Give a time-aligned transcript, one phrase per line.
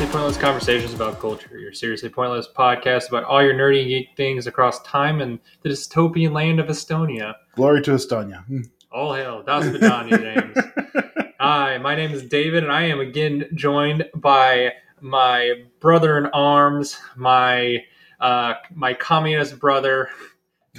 [0.00, 4.46] Seriously Pointless Conversations about Culture, your Seriously Pointless podcast about all your nerdy geek things
[4.46, 7.34] across time and the dystopian land of Arstotzka.
[7.54, 8.42] Glory to Arstotzka.
[8.46, 8.60] Hmm.
[8.90, 11.26] All hail, Das Vidania, James.
[11.40, 16.96] Hi, my name is David, and I am again joined by my brother in arms,
[17.14, 17.84] my
[18.20, 20.08] uh, my communist brother,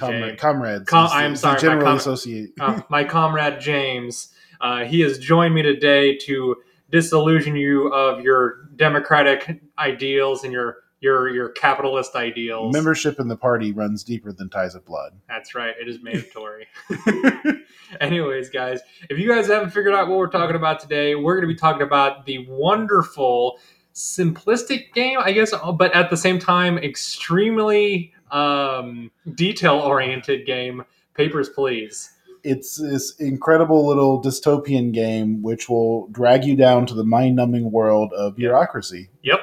[0.00, 0.84] Comrade, comrades.
[0.86, 2.50] Com- is the- I am is sorry, The my general com- associate.
[2.58, 4.34] uh, my comrade James.
[4.60, 6.56] Uh, he has joined me today to
[6.90, 12.72] disillusion you of your democratic ideals and your your your capitalist ideals.
[12.72, 15.12] Membership in the party runs deeper than ties of blood.
[15.28, 15.74] That's right.
[15.78, 16.68] It is mandatory.
[18.00, 21.46] Anyways, guys, if you guys haven't figured out what we're talking about today, we're going
[21.48, 23.58] to be talking about the wonderful,
[23.94, 31.48] simplistic game, I guess, but at the same time, extremely um, detail oriented game, Papers,
[31.48, 32.10] Please.
[32.44, 37.70] It's this incredible little dystopian game which will drag you down to the mind numbing
[37.70, 39.10] world of bureaucracy.
[39.22, 39.40] Yep.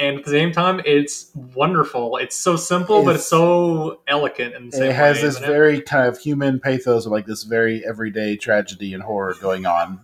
[0.00, 2.16] And at the same time, it's wonderful.
[2.16, 5.22] It's so simple, but it's It's- so elegant in the same It has way.
[5.22, 5.46] this isn't it?
[5.46, 10.00] very kind of human pathos of like this very everyday tragedy and horror going on.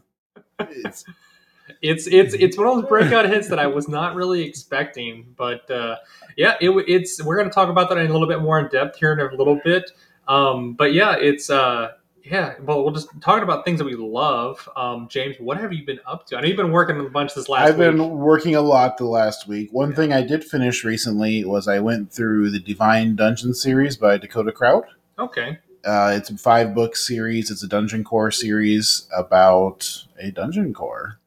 [0.60, 1.04] It's,
[1.82, 5.68] it's it's it's one of those breakout hits that I was not really expecting, but
[5.70, 5.96] uh,
[6.36, 8.68] yeah, it, it's we're going to talk about that in a little bit more in
[8.68, 9.90] depth here in a little bit.
[10.28, 11.92] Um, but yeah, it's uh,
[12.30, 12.54] yeah.
[12.60, 14.68] Well, we'll just talking about things that we love.
[14.76, 16.36] Um, James, what have you been up to?
[16.36, 18.10] I know you've been working a bunch this last I've been week.
[18.12, 19.68] working a lot the last week.
[19.72, 19.96] One Yeah.
[19.96, 24.50] thing I did finish recently was I went through the Divine Dungeon series by Dakota
[24.52, 24.84] Krout.
[25.18, 27.50] Okay, Uh, it's a five book series.
[27.50, 31.20] It's a dungeon core series about a dungeon core.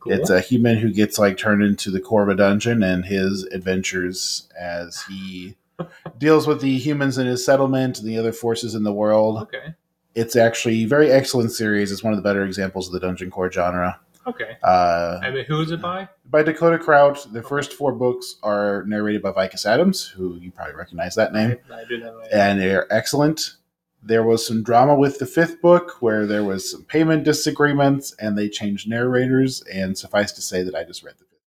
[0.00, 0.12] cool.
[0.12, 3.44] It's a human who gets like turned into the core of a dungeon and his
[3.44, 5.56] adventures as he
[6.18, 9.38] deals with the humans in his settlement and the other forces in the world.
[9.42, 9.74] okay,
[10.16, 11.92] It's actually a very excellent series.
[11.92, 14.00] It's one of the better examples of the dungeon core genre.
[14.26, 14.56] okay.
[14.62, 16.08] Uh, I mean, who is it by?
[16.24, 17.32] by Dakota Krout.
[17.32, 21.56] The first four books are narrated by Vikas Adams, who you probably recognize that name,
[21.70, 22.20] I, I do know.
[22.32, 23.56] and they're excellent.
[24.02, 28.36] There was some drama with the fifth book where there was some payment disagreements, and
[28.38, 29.62] they changed narrators.
[29.62, 31.42] And suffice to say that I just read the fifth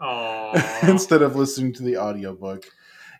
[0.00, 2.66] Oh, book instead of listening to the audiobook.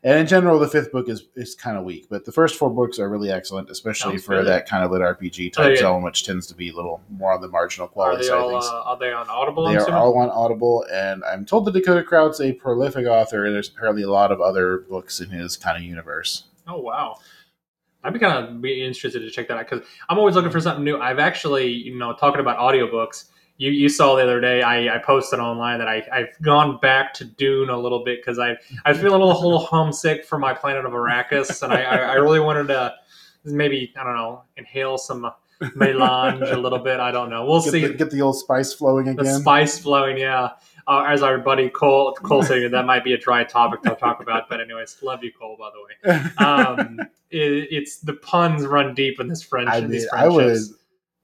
[0.04, 2.70] And in general, the fifth book is, is kind of weak, but the first four
[2.70, 4.47] books are really excellent, especially Sounds for good.
[4.47, 5.81] that kind of lit RPG Oh, type yeah.
[5.81, 8.50] zone, which tends to be a little more on the marginal quality side of all?
[8.50, 8.64] things.
[8.66, 9.64] Uh, are they on Audible?
[9.64, 10.00] They I'm are assuming?
[10.00, 14.04] all on Audible, and I'm told that Dakota Krout's a prolific author, and there's apparently
[14.04, 16.44] a lot of other books in his kind of universe.
[16.69, 17.16] Oh wow.
[18.04, 20.60] I'd be kind of be interested to check that out because I'm always looking for
[20.60, 20.98] something new.
[21.00, 23.25] I've actually, you know, talking about audiobooks.
[23.59, 27.13] You, you saw the other day I, I posted online that I, I've gone back
[27.15, 30.39] to Dune a little bit because I I was feeling a little, little homesick for
[30.39, 32.95] my planet of Arrakis and I, I, I really wanted to
[33.45, 35.31] maybe I don't know inhale some
[35.75, 37.01] melange a little bit.
[37.01, 37.45] I don't know.
[37.45, 39.41] We'll Get see the, get the old spice flowing the again.
[39.41, 40.19] spice flowing.
[40.19, 40.51] Yeah,
[40.87, 44.23] uh, as our buddy Cole Cole said, that might be a dry topic to talk
[44.23, 44.49] about.
[44.49, 45.57] But anyways, love you, Cole.
[45.59, 49.75] By the way um, it, it's the puns run deep in this friendship.
[49.75, 50.59] I mean, these I would.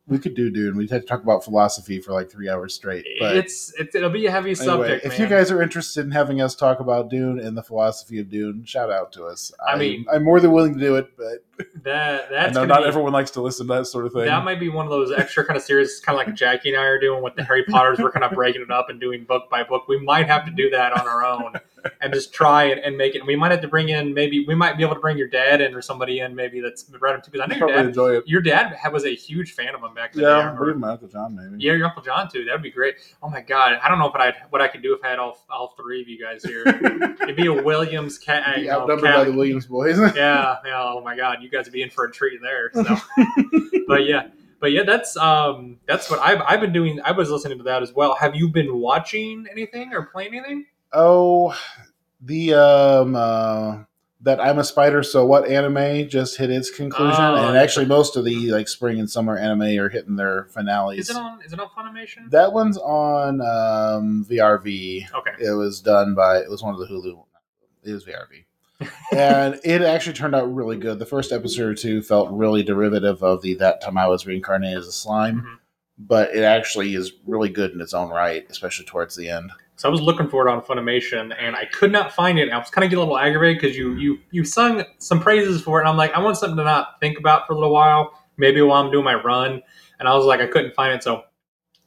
[0.06, 0.76] We could do Dune.
[0.76, 3.06] We'd have to talk about philosophy for like three hours straight.
[3.18, 5.06] But it's, it's it'll be a heavy anyway, subject.
[5.06, 5.20] if man.
[5.20, 8.64] you guys are interested in having us talk about Dune and the philosophy of Dune,
[8.66, 9.50] shout out to us.
[9.66, 11.38] I mean- I'm more than willing to do it, but
[11.82, 14.24] that I that's know not be, everyone likes to listen to that sort of thing.
[14.24, 16.78] that might be one of those extra kind of series, kind of like Jackie and
[16.80, 17.98] I are doing with the Harry Potters.
[17.98, 19.86] We're kind of breaking it up and doing book by book.
[19.88, 21.52] We might have to do that on our own
[22.00, 23.24] and just try and, and make it.
[23.26, 25.60] We might have to bring in maybe we might be able to bring your dad
[25.60, 27.30] in or somebody in maybe that's read them too.
[27.30, 27.86] Because I know your dad.
[27.86, 28.24] enjoy it.
[28.26, 30.32] Your dad was a huge fan of them back in the day.
[30.32, 30.64] I Yeah, remember.
[30.66, 31.62] believe my Uncle John, maybe.
[31.62, 32.44] Yeah, your Uncle John too.
[32.44, 32.96] That'd be great.
[33.22, 35.18] Oh my God, I don't know if I'd what I could do if I had
[35.18, 36.62] all, all three of you guys here.
[37.22, 38.54] It'd be a Williams cat.
[38.56, 39.98] Be you know, outnumbered cat- by the Williams boys.
[40.14, 40.80] Yeah, yeah.
[40.82, 42.70] Oh my God, you guys would be in for a treat there.
[42.74, 42.82] So,
[43.86, 44.28] but yeah,
[44.60, 47.00] but yeah, that's um, that's what I've I've been doing.
[47.04, 48.14] I was listening to that as well.
[48.14, 50.66] Have you been watching anything or playing anything?
[50.92, 51.56] Oh,
[52.20, 53.78] the um uh,
[54.22, 55.02] that I'm a spider.
[55.02, 58.98] So what anime just hit its conclusion, Oh, and actually most of the like spring
[58.98, 60.98] and summer anime are hitting their finales.
[60.98, 61.42] Is it on?
[61.44, 62.30] Is it on Funimation?
[62.30, 65.12] that one's on um, VRV.
[65.14, 65.32] okay.
[65.38, 67.24] It was done by it was one of the Hulu.
[67.82, 68.44] It was VRV.
[69.12, 70.98] And it actually turned out really good.
[70.98, 74.78] The first episode or two felt really derivative of the that time I was reincarnated
[74.78, 75.58] as a slime, Mhm.
[75.98, 79.50] but it actually is really good in its own right, especially towards the end.
[79.76, 82.50] So I was looking for it on Funimation, and I could not find it.
[82.50, 85.60] I was kind of getting a little aggravated because you you you sung some praises
[85.62, 87.72] for it, and I'm like, I want something to not think about for a little
[87.72, 89.62] while, maybe while I'm doing my run.
[89.98, 91.22] And I was like, I couldn't find it, so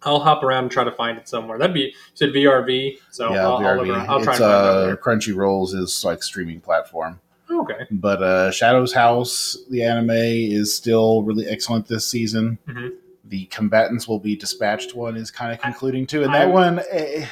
[0.07, 1.57] I'll hop around and try to find it somewhere.
[1.57, 4.07] That'd be said VRV, so yeah, I'll, I'll, VRV.
[4.07, 5.01] I'll try it's and find uh, it.
[5.01, 7.19] Crunchyroll's is like streaming platform.
[7.51, 7.85] Okay.
[7.91, 12.57] But uh, Shadow's House, the anime, is still really excellent this season.
[12.67, 12.91] Mhm.
[13.25, 16.79] The Combatants Will Be Dispatched one is kind of concluding too, and I- that one,
[16.89, 17.25] eh,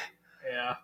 [0.50, 0.74] Yeah.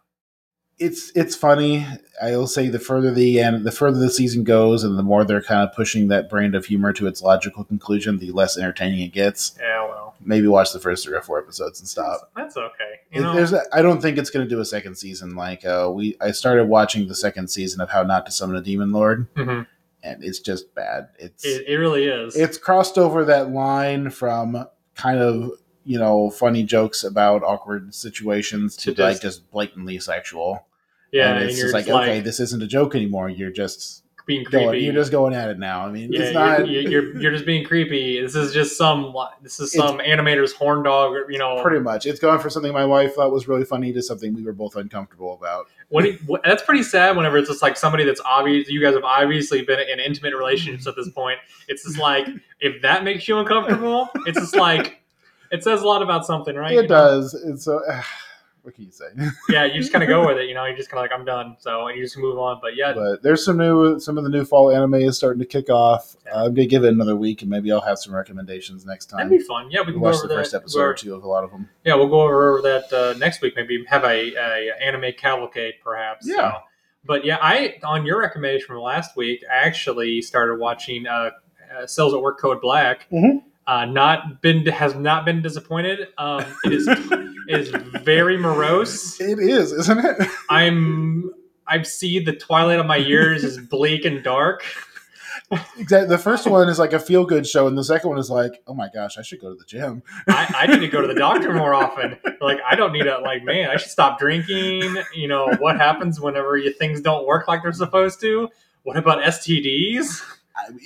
[0.78, 1.86] it's it's funny.
[2.22, 5.24] I will say the further the end, the further the season goes, and the more
[5.24, 9.00] they're kind of pushing that brand of humor to its logical conclusion, the less entertaining
[9.00, 9.54] it gets.
[9.60, 12.30] Yeah, well, Maybe watch the first three or four episodes and stop.
[12.36, 13.00] that's okay.
[13.12, 15.34] You know, There's, a- I don't think it's going to do a second season.
[15.36, 18.62] Like uh, we, I started watching the second season of How Not to Summon a
[18.62, 19.66] Demon Lord, Mhm.
[20.02, 21.08] and it's just bad.
[21.18, 22.36] It's it, it really is.
[22.36, 25.50] it's crossed over that line from kind of
[25.84, 30.66] you know funny jokes about awkward situations to, To like just- just blatantly sexual.
[31.12, 33.28] yeah, and and, it's you're just like, just okay, this isn't a joke anymore.
[33.28, 34.64] You're just being creepy.
[34.64, 34.84] going.
[34.84, 35.84] You're just going at it now.
[35.86, 36.68] I mean, yeah, it's not.
[36.68, 38.20] you're, you're you're just being creepy.
[38.20, 41.14] This is just some this is some animator's horn dog.
[41.28, 44.02] You know, Pretty much, it's gone from something my wife thought was really funny to
[44.02, 45.66] something we were both uncomfortable about.
[45.90, 47.16] You- what that's pretty sad.
[47.16, 50.86] Whenever it's just like somebody that's obvious, you guys have obviously been in intimate relationships
[50.86, 51.38] at this point.
[51.68, 52.26] It's just like
[52.60, 55.00] if that makes you uncomfortable, it's just like
[55.50, 56.72] it says a lot about something, right?
[56.72, 56.88] It You know?
[56.88, 57.34] does.
[57.34, 57.82] It's so.
[58.62, 59.06] What can you say?
[59.48, 60.48] Yeah, you just kind of go with it.
[60.48, 61.56] You know, you're just kind of like I'm done.
[61.58, 62.58] So and you just move on.
[62.62, 65.46] But yeah, but there's some new, some of the new fall anime is starting to
[65.46, 66.16] kick off.
[66.32, 69.18] Uh, I'm gonna give it another week, and maybe I'll have some recommendations next time.
[69.28, 69.68] that'd be fun.
[69.70, 71.50] Yeah, we can go watch over the first episode or two of a lot of
[71.50, 71.68] them.
[71.84, 73.54] Yeah, we'll go over that uh, next week.
[73.56, 76.26] Maybe have a, a anime cavalcade, perhaps.
[76.28, 76.52] Yeah.
[76.52, 76.58] So-
[77.04, 81.30] but yeah, I on your recommendation from last week, I actually started watching uh,
[81.76, 83.08] uh, Cells at Work Code Black.
[83.10, 83.42] Mhm.
[83.66, 86.08] Uh, not been has not been disappointed.
[86.18, 87.68] Um, it is it is
[88.02, 89.20] very morose.
[89.20, 90.28] It is, isn't it?
[90.50, 91.32] I'm
[91.66, 94.64] I see the twilight of my years is bleak and dark.
[95.78, 96.08] exactly.
[96.08, 98.62] The first one is like a feel good show, and the second one is like,
[98.66, 100.02] oh my gosh, I should go to the gym.
[100.28, 102.18] I, I need to go to the doctor more often.
[102.40, 104.96] Like I don't need to like man, I should stop drinking.
[105.14, 108.48] You know what happens whenever you things don't work like they're supposed to?
[108.82, 110.22] What about STDs?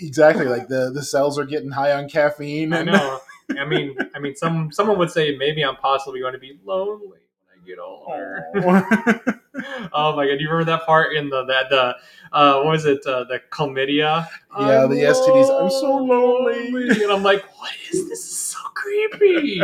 [0.00, 0.46] Exactly.
[0.46, 2.72] Like the the cells are getting high on caffeine.
[2.72, 3.20] I know.
[3.58, 7.06] I mean, I mean, some someone would say maybe I'm possibly going to be lonely
[7.08, 7.20] when
[7.52, 8.46] I get older.
[9.92, 11.96] oh my god, do you remember that part in the that the
[12.32, 14.26] uh, what was it uh, the chlamydia?
[14.58, 15.60] Yeah, I'm the STDs.
[15.62, 17.02] I'm so lonely.
[17.02, 18.18] and I'm like, what is this?
[18.24, 19.62] Is so creepy.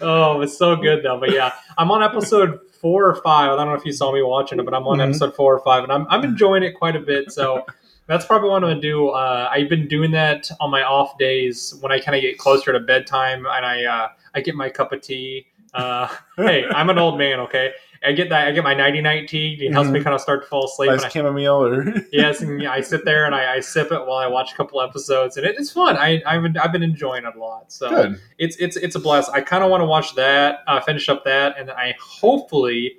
[0.00, 1.18] oh, it's so good though.
[1.18, 3.50] But yeah, I'm on episode four or five.
[3.50, 5.08] I don't know if you saw me watching it, but I'm on Mhm.
[5.08, 7.32] episode four or five, and I'm I'm enjoying it quite a bit.
[7.32, 7.64] So.
[8.10, 9.08] That's probably what I'm gonna do.
[9.10, 12.72] Uh, I've been doing that on my off days when I kind of get closer
[12.72, 15.46] to bedtime, and I uh, I get my cup of tea.
[15.72, 17.70] Uh, hey, I'm an old man, okay?
[18.02, 18.48] I get that.
[18.48, 19.56] I get my nighty night tea.
[19.60, 20.04] It helps me Mhm.
[20.04, 20.90] kind of start to fall asleep.
[20.90, 24.18] nice I- chamomile or yes, and I sit there and I, I sip it while
[24.18, 25.96] I watch a couple episodes, and it, it's fun.
[25.96, 27.70] I I've been, I've been enjoying it a lot.
[27.72, 28.20] So good.
[28.38, 29.30] it's it's it's a blast.
[29.32, 32.96] I kind of want to watch that, uh, finish up that, and I hopefully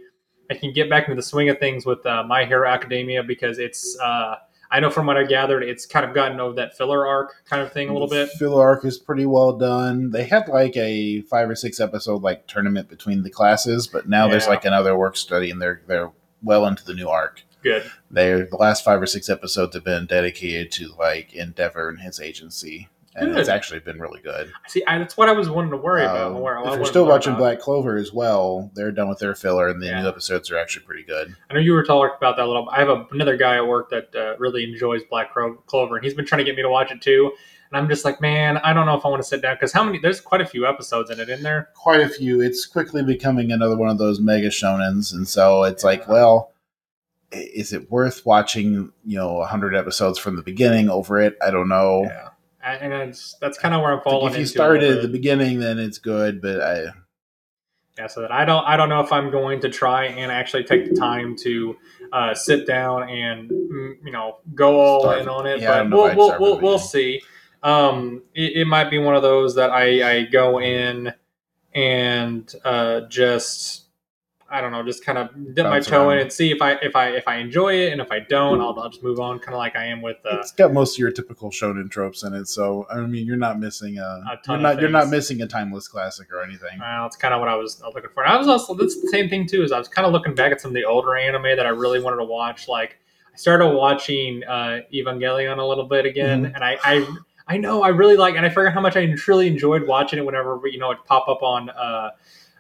[0.50, 3.60] I can get back into the swing of things with uh, My Hero Academia because
[3.60, 3.98] it's.
[4.00, 4.36] Uh,
[4.71, 7.62] I know from what I gathered, it's kind of gotten over that filler arc kind
[7.62, 8.29] of thing a little bit.
[8.29, 10.12] Filler arc is pretty well done.
[10.12, 14.29] They had like a five or six episode like tournament between the classes, but now
[14.29, 17.44] there's like another work study, and they're they're well into the new arc.
[17.63, 17.91] Good.
[18.09, 22.19] They're the last five or six episodes have been dedicated to like Endeavor and his
[22.19, 23.39] agency, and Good.
[23.39, 24.51] it's actually been really good.
[24.68, 26.31] See, I, that's what I was wanting to worry about.
[26.33, 27.39] Uh, Where, if you're still watching about.
[27.39, 30.01] Black Clover as well, they're done with their filler, and the Yeah.
[30.01, 31.35] new episodes are actually pretty good.
[31.49, 32.69] I know you were talking about that a little.
[32.69, 35.33] I have a, another guy at work that uh, really enjoys Black
[35.65, 37.33] Clover, and he's been trying to get me to watch it too.
[37.73, 39.71] And I'm just like, man, I don't know if I want to sit down because
[39.71, 39.97] how many?
[39.97, 41.69] There's quite a few episodes in it, in there.
[41.75, 42.41] Quite a few.
[42.41, 46.51] It's quickly becoming another one of those mega shonens, and so it's like, well,
[47.31, 48.91] is it worth watching?
[49.06, 51.37] You know, hundred episodes from the beginning over it?
[51.41, 52.03] I don't know.
[52.03, 52.30] Yeah,
[52.63, 54.33] and it's, that's kind of where I'm falling.
[54.33, 56.41] if you started at the beginning, then it's good.
[56.41, 56.85] But I,
[57.97, 60.63] yeah, so that I don't, I don't know if I'm going to try and actually
[60.63, 61.75] take the time to
[62.11, 65.61] uh, sit down and mm, you know go all Start- in on it.
[65.61, 67.21] yeah, but we'll we'll, we'll, we'll see.
[67.63, 71.13] Um, it, it might be one of those that I, I go in
[71.73, 73.81] and uh, just
[74.52, 76.96] I don't know, just kind of dip my toe in and see if I if
[76.96, 79.54] I if I enjoy it, and if I don't, I'll, I'll just move on, kind
[79.54, 80.18] of like I am with.
[80.26, 82.48] Uh, it's got most of your typical shonen tropes in it.
[82.48, 85.88] So I mean, you're not missing a, A you're not you're not missing a timeless
[85.88, 86.80] classic or anything.
[86.80, 88.24] Well, it's kind of what I was looking for.
[88.24, 89.64] And I was also that's the same thing too.
[89.64, 91.70] Is I was kind of looking back at some of the older anime that I
[91.70, 92.68] really wanted to watch.
[92.68, 92.98] Like
[93.34, 96.56] I started watching uh, Evangelion a little bit again, Mhm.
[96.56, 97.08] and I, I
[97.48, 100.26] I know I really like, and I forgot how much I truly enjoyed watching it.
[100.26, 102.12] Whenever you know it pop up on uh,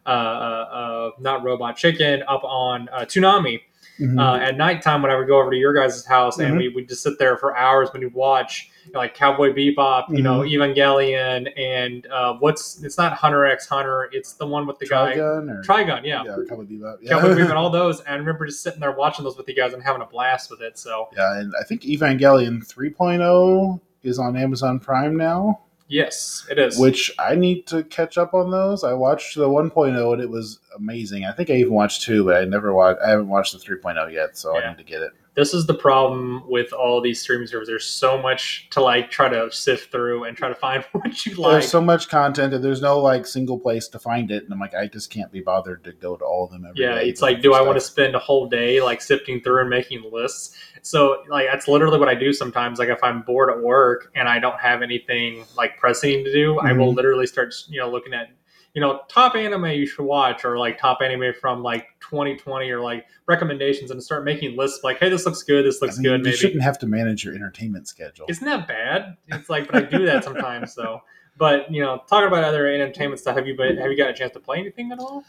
[0.05, 3.61] uh, uh, not Robot Chicken, up on uh, Toonami
[3.99, 4.19] Mhm.
[4.19, 6.57] uh, at nighttime when I would go over to your guys' house and Mhm.
[6.57, 10.05] we would just sit there for hours when we'd watch you know, like Cowboy Bebop,
[10.09, 10.59] you know, Mm-hmm.
[10.59, 15.13] Evangelion, and uh, what's it's not Hunter X Hunter, it's the one with the guy
[15.15, 16.23] Trigun or Trigun, yeah.
[16.23, 16.97] yeah, Cowboy Bebop.
[17.01, 17.09] Yeah.
[17.19, 17.99] Cowboy Bebop all those.
[17.99, 20.49] And I remember just sitting there watching those with you guys and having a blast
[20.49, 20.79] with it.
[20.79, 25.59] So Yeah, and I think Evangelion 3.0 is on Amazon Prime now.
[25.91, 26.79] Yes, it is.
[26.79, 28.83] which I need to catch up on those.
[28.85, 31.25] I watched the 1.0 and it was amazing.
[31.25, 33.01] I think I even watched two, but I never watched.
[33.05, 34.65] I haven't watched the 3.0 yet, so Yeah.
[34.65, 35.11] I need to get it.
[35.33, 37.67] This is the problem with all these streaming servers.
[37.67, 41.35] There's so much to like try to sift through and try to find what you
[41.35, 41.51] like.
[41.53, 44.59] There's so much content and there's no like single place to find it, and I'm
[44.59, 47.07] like, I just can't be bothered to go to all of them every yeah, day
[47.07, 50.03] it's like, do I want to spend a whole day like sifting through and making
[50.11, 50.55] lists?
[50.81, 52.79] So like that's literally what I do sometimes.
[52.79, 56.59] Like if I'm bored at work and I don't have anything like pressing to do,
[56.59, 56.95] I will Mhm.
[56.95, 58.29] literally start you know looking at
[58.73, 62.81] you know top anime you should watch or like top anime from like 2020 or
[62.81, 66.03] like recommendations and start making lists like hey this looks good this I looks mean,
[66.03, 68.25] good you maybe shouldn't have to manage your entertainment schedule.
[68.29, 69.15] Isn't that bad?
[69.29, 70.73] It's like, but I do that sometimes.
[70.73, 71.01] So,
[71.37, 74.13] but you know, talking about other entertainment stuff, have you been, have you got a
[74.13, 75.23] chance to play anything at all?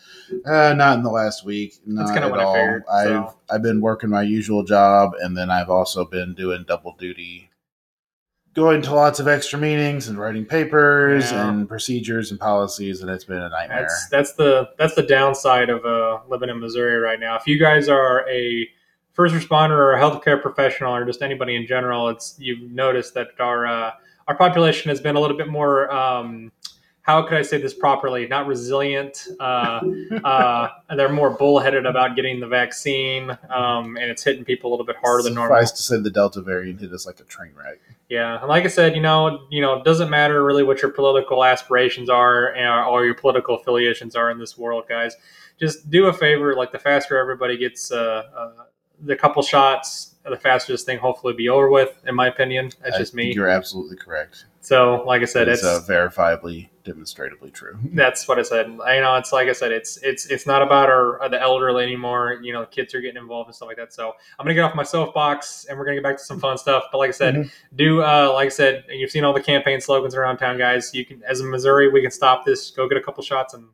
[0.45, 1.75] Uh, not in the last week.
[1.87, 3.35] Not kinda at what I figured, I've so.
[3.49, 7.52] I've been working my usual job, and then I've also been doing double duty,
[8.55, 11.49] going to lots of extra meetings and writing papers Yeah.
[11.49, 13.83] and procedures and policies, and it's been a nightmare.
[13.83, 17.37] That's that's the that's the downside of uh, living in Missouri right now.
[17.37, 18.69] If you guys are a
[19.13, 23.29] first responder or a healthcare professional or just anybody in general, it's you've noticed that
[23.41, 23.93] our uh,
[24.29, 25.91] our population has been a little bit more.
[25.93, 26.53] Um,
[27.03, 28.29] how could I say this properly?
[28.29, 29.27] Not resilient.
[29.41, 29.81] Uh,
[30.25, 34.87] uh, they're more bullheaded about getting the vaccine, um, and it's hitting people a little
[34.87, 35.57] bit harder than normal.
[35.57, 37.81] Suffice to say, the Delta variant hit us like a train wreck.
[38.09, 40.93] Yeah, and like I said, you know, you know, it doesn't matter really what your
[40.93, 42.55] political aspirations are
[42.87, 45.17] or your political affiliations are in this world, guys.
[45.59, 46.55] Just do a favor.
[46.55, 48.53] Like the faster everybody gets uh, uh,
[49.01, 51.99] the couple shots, the faster this thing hopefully be over with.
[52.07, 53.33] In my opinion, that's I just me.
[53.33, 54.47] You're absolutely correct.
[54.65, 57.77] So, like I said, it's it's uh, verifiably, demonstrably true.
[57.95, 58.67] that's what I said.
[58.87, 61.83] I know it's like I said, it's it's it's not about our uh, the elderly
[61.83, 62.39] anymore.
[62.41, 63.93] You know, kids are getting involved and stuff like that.
[63.93, 66.57] So I'm gonna get off my soapbox and we're gonna get back to some fun
[66.59, 66.85] stuff.
[66.93, 67.51] But like I said, Mhm.
[67.75, 70.95] do uh, like I said, and you've seen all the campaign slogans around town, guys.
[70.95, 73.65] You can, as a Missouri, we can stop this, go get a couple shots, and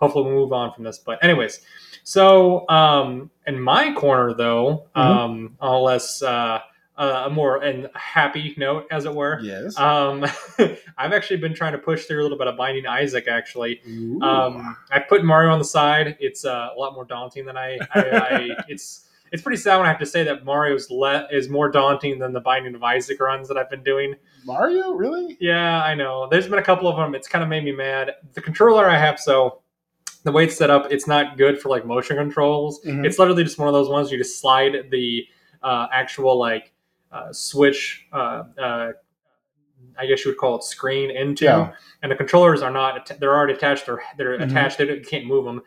[0.00, 0.98] hopefully we'll move on from this.
[0.98, 1.60] But anyways,
[2.02, 5.00] so um, in my corner though, Mhm.
[5.00, 6.58] um, on a less uh,
[6.96, 9.40] uh, a more and happy note, as it were.
[9.40, 9.78] Yes.
[9.78, 10.24] Um,
[10.98, 13.26] I've actually been trying to push through a little bit of Binding Isaac.
[13.28, 13.80] Actually,
[14.22, 16.16] um, I put Mario on the side.
[16.20, 17.78] It's uh, a lot more daunting than I.
[17.94, 21.48] I, I it's it's pretty sad when I have to say that Mario's le- is
[21.48, 24.14] more daunting than the Binding of Isaac runs that I've been doing.
[24.44, 25.38] Mario, really?
[25.40, 26.28] Yeah, I know.
[26.30, 27.14] There's been a couple of them.
[27.14, 28.12] It's kind of made me mad.
[28.34, 29.62] The controller I have, so
[30.24, 32.84] the way it's set up, it's not good for like motion controls.
[32.84, 33.06] Mhm.
[33.06, 35.26] It's literally just one of those ones you just slide the
[35.62, 36.72] uh, actual like
[37.32, 38.06] switch.
[38.12, 38.92] Uh, uh,
[39.98, 41.72] I guess you would call it screen into, Yeah.
[42.02, 43.10] and the controllers are not.
[43.20, 43.86] They're already attached.
[43.86, 44.50] They're they're Mhm.
[44.50, 44.78] attached.
[44.78, 45.62] They you can't move them.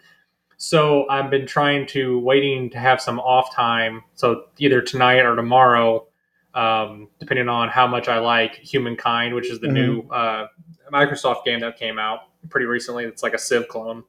[0.57, 4.03] So I've been trying to waiting to have some off time.
[4.15, 6.07] So either tonight or tomorrow,
[6.53, 9.73] um, depending on how much I like Humankind, which is the Mhm.
[9.73, 10.47] new uh,
[10.93, 13.03] Microsoft game that came out pretty recently.
[13.03, 14.05] It's like a Civ clone.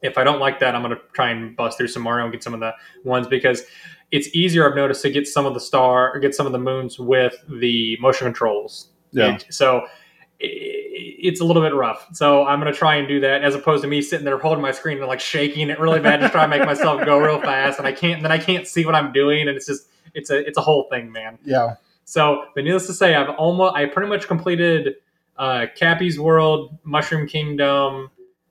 [0.00, 2.32] If I don't like that, I'm going to try and bust through some Mario and
[2.32, 2.72] get some of the
[3.04, 3.66] ones because
[4.10, 4.68] it's easier.
[4.68, 7.34] I've noticed to get some of the star or get some of the moons with
[7.48, 8.88] the motion controls.
[9.12, 9.34] Yeah.
[9.36, 9.86] It- so
[10.40, 12.06] it's a little bit rough.
[12.12, 14.62] So I'm going to try and do that as opposed to me sitting there holding
[14.62, 17.40] my screen and like shaking it really bad to try and make myself go real
[17.40, 17.78] fast.
[17.78, 19.48] And I can't, then I can't see what I'm doing.
[19.48, 21.38] And it's just, it's a, it's a whole thing, man.
[21.44, 21.74] Yeah.
[22.04, 24.94] So, but needless to say, I've almost, I pretty much completed
[25.36, 28.10] uh, Cappy's World, Mushroom Kingdom,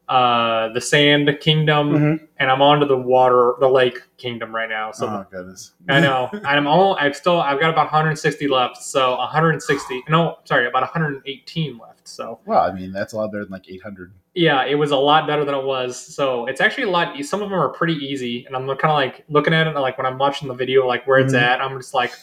[0.09, 2.27] uh, the Sand Kingdom, Mhm.
[2.37, 4.91] and I'm on to the water, the Lake Kingdom right now.
[4.91, 5.73] So oh goodness.
[5.89, 6.29] I know.
[6.33, 6.95] And I'm all.
[6.95, 7.41] I've still.
[7.41, 8.77] I've got about 160 left.
[8.77, 10.03] So 160.
[10.09, 12.07] No, sorry, about 118 left.
[12.07, 14.13] So Well, I mean, that's a lot better than like 800.
[14.33, 15.97] yeah, it was a lot better than it was.
[15.99, 17.21] So it's actually a lot.
[17.25, 19.97] Some of them are pretty easy, and I'm kind of like looking at it, like
[19.97, 21.41] when I'm watching the video, like where it's Mhm.
[21.41, 22.13] at, I'm just like.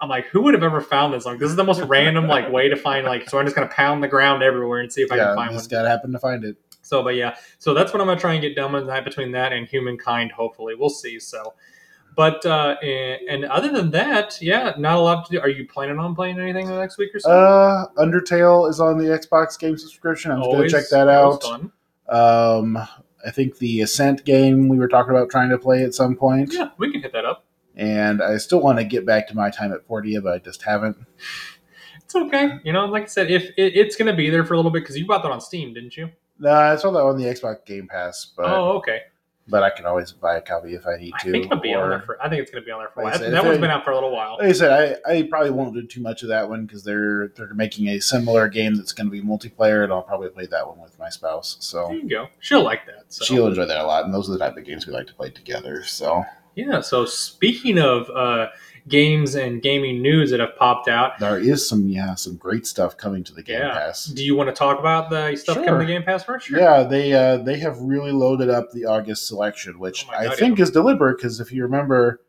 [0.00, 1.26] I'm like, who would have ever found this?
[1.26, 3.28] Like, this is the most random like way to find like.
[3.28, 5.50] So I'm just gonna pound the ground everywhere and see if I yeah, can find
[5.50, 5.58] one.
[5.58, 6.56] just gotta happen to find it.
[6.88, 9.30] So, but yeah, so that's what I'm gonna try and get done with that between
[9.32, 10.32] that and humankind.
[10.32, 11.20] Hopefully, we'll see.
[11.20, 11.52] So,
[12.16, 15.40] but uh, and, other than that, yeah, not a lot to do.
[15.40, 17.30] Are you planning on playing anything the next week or so?
[17.30, 20.30] Uh, Undertale is on the Xbox game subscription.
[20.30, 21.42] I'm gonna check that out.
[21.42, 21.72] Fun.
[22.08, 22.78] Um,
[23.24, 26.54] I think the Ascent game we were talking about trying to play at some point,
[26.54, 27.44] Yeah, we can hit that up.
[27.76, 30.62] and I still want to get back to my time at Portia, but I just
[30.62, 30.96] haven't.
[32.02, 32.52] It's okay.
[32.64, 34.80] You know, like I said, if it, it's gonna be there for a little bit
[34.82, 36.08] because you bought that on Steam, didn't you?
[36.38, 39.02] No, I saw that on the Xbox Game Pass, but oh, okay.
[39.48, 41.16] but I can always buy a copy if I need to.
[41.16, 41.32] I to.
[41.32, 42.22] think it'll be on there for.
[42.22, 43.24] I think it's gonna be on there for a Like I while.
[43.24, 44.36] said, that one's it- been out for a little while.
[44.38, 47.28] Like I said, I, I probably won't do too much of that one because they're
[47.36, 50.66] they're making a similar game that's going to be multiplayer, and I'll probably play that
[50.68, 51.56] one with my spouse.
[51.60, 52.28] So There you go.
[52.40, 53.04] She'll like that.
[53.12, 53.24] So.
[53.24, 55.14] she'll enjoy that a lot, and those are the type of games we like to
[55.14, 55.82] play together.
[55.84, 56.80] So Yeah.
[56.80, 58.48] So speaking of uh,
[58.88, 61.18] games and gaming news that have popped out.
[61.18, 63.72] There is some yeah some great stuff coming to the Game Yeah.
[63.74, 64.06] Pass.
[64.06, 65.64] Do you want to talk about the stuff Sure.
[65.64, 66.46] coming to the Game Pass first?
[66.46, 66.58] Sure.
[66.58, 70.34] Yeah, they uh, they have really loaded up the August selection, which Oh my I
[70.36, 70.62] think yeah.
[70.64, 72.20] is deliberate because if you remember,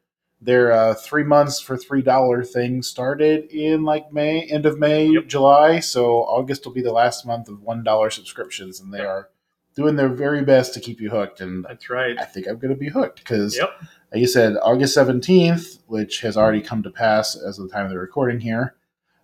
[0.41, 5.07] their uh, three months for three dollar thing started in like May, end of May,
[5.07, 5.27] Yep.
[5.27, 5.79] July.
[5.79, 9.07] So August will be the last month of one dollar subscriptions, and they Yep.
[9.07, 9.29] are
[9.75, 11.39] doing their very best to keep you hooked.
[11.41, 12.17] And That's right.
[12.19, 13.69] I think I'm going to be hooked because, Yep.
[14.11, 17.85] Like you said, August 17th, which has already come to pass as of the time
[17.85, 18.75] of the recording here.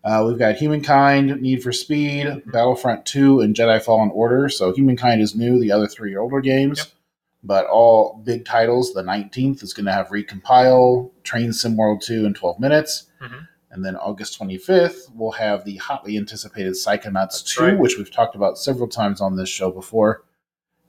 [0.04, 2.44] Uh, we've got Humankind, Need for Speed.
[2.46, 4.50] Battlefront 2, and Jedi Fallen Order.
[4.50, 6.77] So Humankind is new, the other three are older games.
[6.77, 6.88] Yep.
[7.44, 12.25] But all big titles, the 19th is going to have Recompile, Train Sim World 2
[12.25, 13.08] in 12 minutes.
[13.22, 13.48] Mhm.
[13.72, 17.80] And then August 25th, we'll have the hotly anticipated Psychonauts That's 2, right.
[17.80, 20.24] which we've talked about several times on this show before.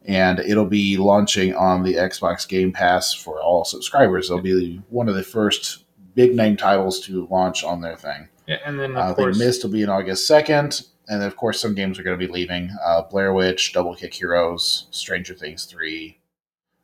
[0.07, 4.31] And it'll be launching on the Xbox Game Pass for all subscribers.
[4.31, 5.85] It'll be one of the first
[6.15, 8.29] big name titles to launch on their thing.
[8.47, 10.87] Yeah, and then Uh, of I think course, Myst will be in August 2nd.
[11.09, 13.95] And then, of course, some games are going to be leaving uh, Blair Witch, Double
[13.95, 16.19] Kick Heroes, Stranger Things 3,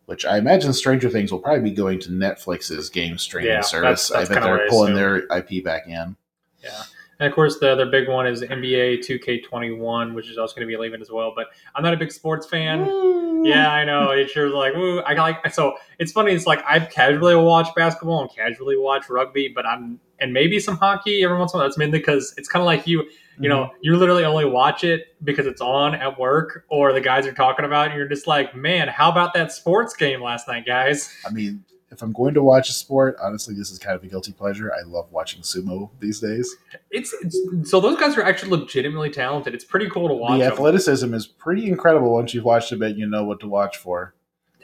[0.07, 4.09] which I imagine Stranger Things will probably be going to Netflix's game streaming Yeah, service.
[4.09, 6.17] that's- that's I bet they're pulling their IP back in.
[6.63, 6.83] yeah.
[7.23, 10.77] And of course, the other big one is NBA 2K21, which is also going to
[10.77, 11.33] be leaving as well.
[11.37, 12.81] But I'm not a big sports fan.
[13.45, 14.11] Yeah, I know.
[14.11, 14.99] It's sure like woo.
[15.03, 15.77] I like so.
[16.01, 16.33] It's funny.
[16.33, 20.77] It's like I've casually watch basketball and casually watch rugby, but I'm and maybe some
[20.77, 21.69] hockey every once in a while.
[21.69, 23.09] That's mainly because it's kind of like you.
[23.39, 23.77] You know, mm-hmm.
[23.83, 27.65] you literally only watch it because it's on at work or the guys are talking
[27.65, 27.87] about.
[27.87, 31.11] it, And you're just like, man, how about that sports game last night, guys?
[31.27, 34.07] I mean, if I'm going to watch a sport, honestly, this is kind of a
[34.09, 34.73] guilty pleasure.
[34.73, 36.57] I love watching sumo these days.
[36.91, 37.39] It's, it's
[37.71, 39.55] so those guys are actually legitimately talented.
[39.55, 40.39] It's pretty cool to watch.
[40.39, 40.53] the them.
[40.53, 42.97] athleticism is pretty incredible once you've watched a bit.
[42.97, 44.15] You know what to watch for.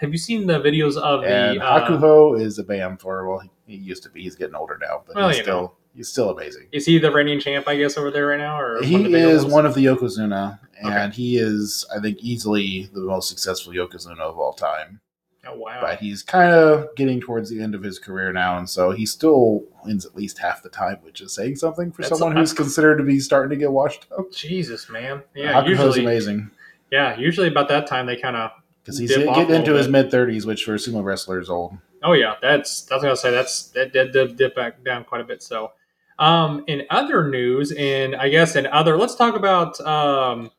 [0.00, 1.64] Have you seen the videos of And the?
[1.64, 4.22] Uh, Hakuho is a BAM for well, he, he used to be.
[4.22, 5.72] He's getting older now, but Well, he's still know.
[5.94, 6.68] he's still amazing.
[6.72, 7.66] is he the reigning champ?
[7.68, 9.74] I guess over there right now, or He one of the bigger is one of
[9.74, 11.10] the Yokozuna, and Okay.
[11.16, 15.00] he is, I think, easily the most successful Yokozuna of all time.
[15.48, 15.78] Oh wow!
[15.80, 19.06] But he's kind of getting towards the end of his career now, and so he
[19.06, 22.52] still wins at least half the time, which is saying something for That's- someone who's
[22.52, 24.30] considered to be starting to get washed up.
[24.32, 25.22] Jesus, man.
[25.34, 26.50] Yeah, usually, amazing
[26.90, 28.50] yeah, usually about that time they kind of.
[28.82, 31.76] because he's getting into his mid thirties, which for a sumo wrestler is old.
[32.02, 33.36] Oh yeah, that's that's what I was gonna say.
[33.36, 35.42] That's that did dip, dip back down quite a bit.
[35.42, 35.72] So,
[36.18, 40.50] um, in other news, and I guess in other, let's talk about um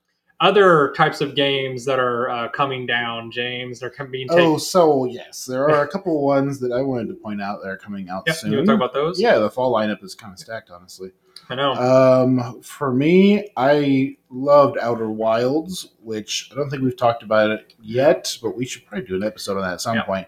[0.41, 3.29] other types of games that are uh, coming down.
[3.31, 4.43] James, they're being taken.
[4.45, 7.67] Oh, so yes, there are a couple ones that I wanted to point out that
[7.69, 8.51] are coming out Yep, soon.
[8.51, 9.19] you want to talk about those?
[9.19, 11.11] yeah, the fall lineup is kind of stacked, honestly.
[11.49, 11.73] I know.
[11.73, 17.73] Um, for me, I loved Outer Wilds, which I don't think we've talked about it
[17.81, 20.03] yet, but we should probably do an episode on that at some Yeah.
[20.03, 20.27] point.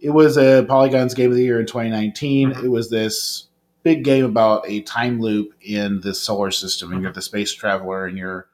[0.00, 2.52] It was a Polygon's Game of the Year in 2019.
[2.52, 2.64] Mhm.
[2.64, 3.48] It was this
[3.82, 7.02] big game about a time loop in the solar system, and Mhm.
[7.04, 8.47] you're the space traveler, and you're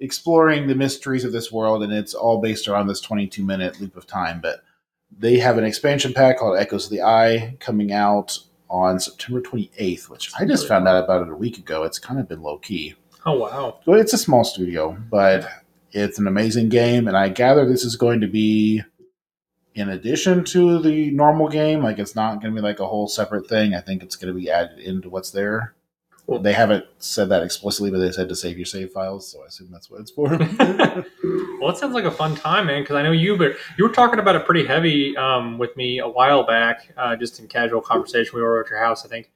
[0.00, 3.96] exploring the mysteries of this world, and it's all based around this 22 minute loop
[3.96, 4.40] of time.
[4.40, 4.62] But
[5.16, 8.38] they have an expansion pack called Echoes of the Eye coming out
[8.70, 11.84] on September 28th, which I just found out about it a week ago.
[11.84, 12.94] It's kind of been low key.
[13.26, 13.80] oh wow.
[13.86, 15.48] It's a small studio, but
[15.92, 18.82] it's an amazing game, and I gather this is going to be
[19.74, 21.82] in addition to the normal game.
[21.82, 23.74] Like, it's not going to be like a whole separate thing.
[23.74, 25.74] I think it's going to be added into what's there.
[26.28, 26.40] Cool.
[26.40, 29.46] They haven't said that explicitly, but they said to save your save files, so I
[29.46, 30.28] assume that's what it's for.
[31.58, 32.82] well, it sounds like a fun time, man.
[32.82, 36.00] Because I know you, but you were talking about it pretty heavy um, with me
[36.00, 38.32] a while back, uh, just in casual conversation.
[38.34, 39.30] We were at your house, I think,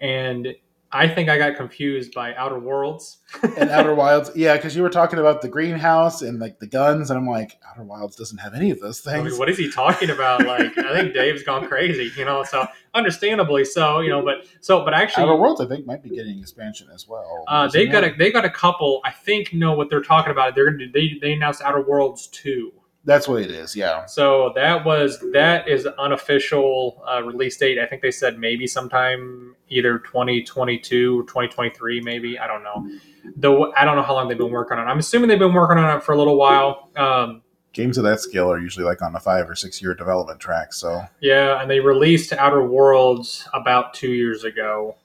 [0.00, 0.54] and
[0.90, 3.18] I think I got confused by Outer Worlds.
[3.42, 7.10] and Outer Wilds, yeah, because you were talking about the greenhouse and like the guns,
[7.10, 9.30] and I'm like, Outer Wilds doesn't have any of those I things.
[9.32, 10.46] mean, what is he talking about?
[10.46, 12.42] Like, I think Dave's gone crazy, you know.
[12.42, 14.24] So, understandably so, you know.
[14.24, 17.44] But so, but actually, Outer Worlds, I think, might be getting expansion as well.
[17.46, 19.02] Uh, Isn't they got a they got a couple.
[19.04, 20.54] I think know what they're talking about.
[20.54, 22.72] They're gonna do, they they announced Outer Worlds two.
[23.08, 23.74] That's what it is.
[23.74, 24.04] Yeah.
[24.04, 27.78] So that was that is the unofficial uh, release date.
[27.78, 32.38] I think they said maybe sometime either 2022 or 2023, maybe.
[32.38, 32.86] I don't know.
[33.34, 34.86] Though I don't know how long they've been working on.
[34.86, 34.90] it.
[34.90, 36.90] I'm assuming they've been working on it for a little while.
[36.96, 37.40] Um,
[37.72, 40.74] Games of that scale are usually like on a five or six year development track.
[40.74, 44.96] So, yeah, and they released Outer Worlds about two years ago.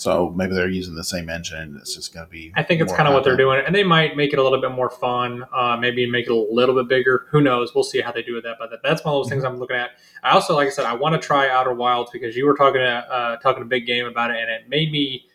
[0.00, 1.76] So maybe they're using the same engine.
[1.78, 2.52] It's just going to be.
[2.56, 4.58] I think it's kind of what they're doing, and they might make it a little
[4.58, 5.44] bit more fun.
[5.54, 7.26] Uh, maybe make it a little bit bigger.
[7.30, 7.74] Who knows?
[7.74, 8.56] We'll see how they do with that.
[8.58, 9.90] But that's one of those things I'm looking at.
[10.22, 12.80] I also, like I said, I want to try Outer Wilds because you were talking
[12.80, 15.26] to uh, talking a big game about it, and it made me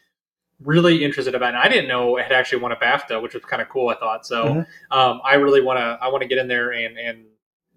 [0.64, 1.58] really interested about it.
[1.58, 3.90] And I didn't know it had actually won a BAFTA, which was kind of cool.
[3.90, 4.46] I thought so.
[4.46, 4.68] Mhm.
[4.90, 6.00] Um, I really want to.
[6.02, 7.26] I want to get in there and and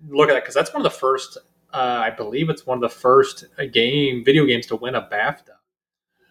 [0.08, 1.36] look at that because that's one of the first.
[1.74, 5.02] Uh, I believe it's one of the first uh, game video games to win a
[5.02, 5.57] BAFTA.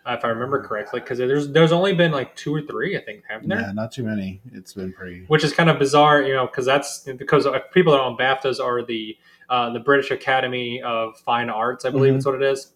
[0.07, 3.01] Uh, if I remember correctly, because there's there's only been like two or three, I
[3.01, 3.59] think, haven't there?
[3.61, 4.41] Yeah, not too many.
[4.53, 5.25] It's been pretty.
[5.27, 8.63] Which is kind of bizarre, you know, because that's because people that are on BAFTAs
[8.63, 9.17] are the
[9.49, 12.17] uh, the British Academy of Fine Arts, I believe Mhm.
[12.17, 12.73] is what it is.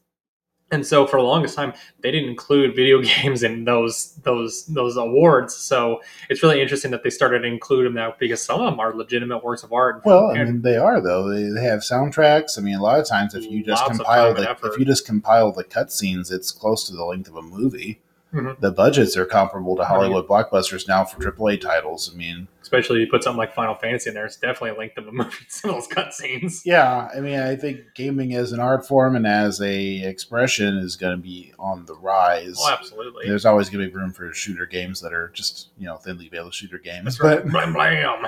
[0.72, 4.98] And so for the longest time, they didn't include video games in those those those
[4.98, 5.56] awards.
[5.56, 8.80] So it's really interesting that they started to include them now because some of them
[8.80, 10.02] are legitimate works of art.
[10.06, 11.30] Well, I mean, they are though.
[11.30, 12.58] They, they have soundtracks.
[12.58, 15.52] I mean, a lot of times, if you just compile the if you just compile
[15.52, 18.00] the cutscenes, it's close to the length of a movie.
[18.34, 18.60] Mhm.
[18.62, 19.84] The budgets are comparable to.
[19.84, 22.10] Hollywood blockbusters now for AAA titles.
[22.14, 24.96] I mean, especially if you put something like Final Fantasy in there, it's definitely linked
[24.96, 25.30] to the movie.
[25.50, 26.62] Some of those cutscenes.
[26.64, 30.96] yeah, I mean, I think gaming as an art form and as a expression is
[30.96, 32.56] going to be on the rise.
[32.60, 33.28] Oh, absolutely.
[33.28, 36.30] There's always going to be room for shooter games that are just you know thinly
[36.30, 37.44] veiled shooter games, That's right.
[37.44, 38.26] but Blam blam.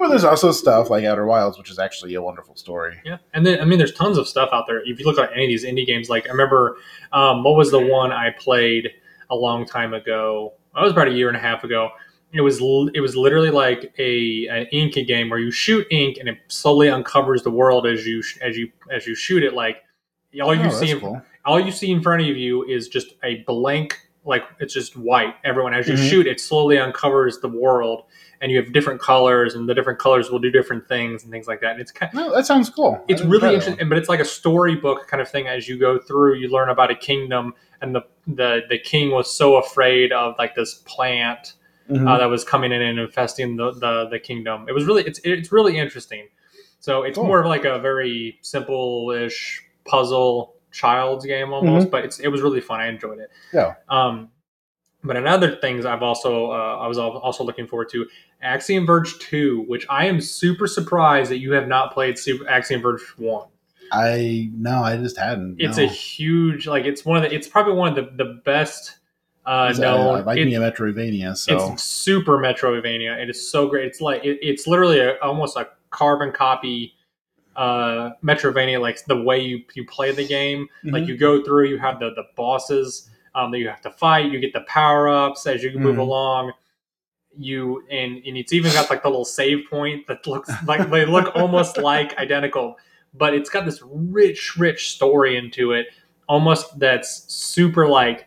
[0.00, 2.96] well, there's also stuff like Outer Wilds, which is actually a wonderful story.
[3.04, 4.80] Yeah, and then I mean, there's tons of stuff out there.
[4.88, 6.78] If you look at any of these indie games, like I remember,
[7.12, 8.90] um, what was the one I played
[9.28, 10.54] a long time ago?
[10.74, 11.90] That was about a year and a half ago.
[12.34, 12.58] It was
[12.94, 16.88] it was literally like a an ink game where you shoot ink and it slowly
[16.90, 19.54] uncovers the world as you as you as you shoot it.
[19.54, 19.84] Like
[20.42, 21.22] all you Oh, see in, cool.
[21.44, 25.34] all you see in front of you is just a blank like it's just white
[25.44, 26.08] everyone as you Mhm.
[26.10, 28.04] shoot it slowly uncovers the world
[28.40, 31.46] and you have different colors and the different colors will do different things and things
[31.46, 33.04] like that and it's kind No, that sounds cool.
[33.06, 36.36] it's really interesting but it's like a storybook kind of thing as you go through
[36.36, 40.54] you learn about a kingdom and the the, the king was so afraid of like
[40.54, 41.52] this plant
[41.90, 42.08] Mhm.
[42.08, 44.66] uh, that was coming in and infesting the, the the kingdom.
[44.68, 46.28] It was really it's it's really interesting.
[46.80, 47.26] So it's Cool.
[47.26, 52.60] more of like a very simple-ish puzzle child's game almost, but it's it was really
[52.60, 52.80] fun.
[52.80, 53.30] I enjoyed it.
[53.52, 53.56] Mm-hmm.
[53.56, 53.74] Yeah.
[53.88, 54.30] Um,
[55.02, 58.06] but another things I've also uh, I was also looking forward to
[58.42, 62.80] Axiom Verge two, which I am super surprised that you have not played Super Axiom
[62.82, 63.48] Verge one.
[63.92, 65.56] I no, I just hadn't.
[65.58, 65.84] It's no.
[65.84, 68.96] a huge like it's one of the it's probably one of the the best
[69.46, 70.16] uh, It's- I, known.
[70.16, 73.18] I like it- me a Metroidvania, so it's super Metroidvania.
[73.22, 73.86] It is so great.
[73.86, 76.94] It's like it, it's literally a, almost a carbon copy
[77.56, 80.66] uh Metroidvania, like the way you you play the game.
[80.82, 81.08] Like Mhm.
[81.08, 84.30] you go through, you have the the bosses um, that you have to fight.
[84.30, 86.00] You get the power ups as you move Mhm.
[86.00, 86.52] along.
[87.36, 91.04] You and and it's even got like the little save point that looks like they
[91.04, 92.76] look almost like identical,
[93.12, 95.86] but it's got this rich, rich story into it.
[96.28, 98.26] Almost that's super like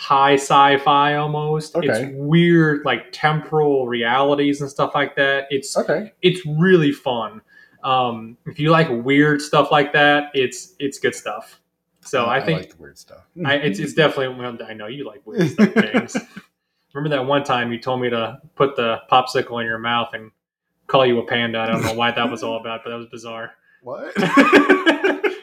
[0.00, 1.76] high sci-fi almost.
[1.76, 1.88] Okay.
[1.88, 5.46] It's weird like temporal realities and stuff like that.
[5.50, 6.14] It's okay.
[6.22, 7.42] it's really fun.
[7.84, 11.60] Um, if you like weird stuff like that, it's it's good stuff.
[12.00, 13.26] So I, think I like the weird stuff.
[13.44, 14.34] I, it's, it's definitely.
[14.38, 16.16] Well, I know you like weird stuff, James.
[16.94, 20.30] Remember that one time you told me to put the popsicle in your mouth and
[20.86, 21.58] call you a panda?
[21.58, 23.52] I don't know why that was all about, but that was bizarre.
[23.82, 24.12] what?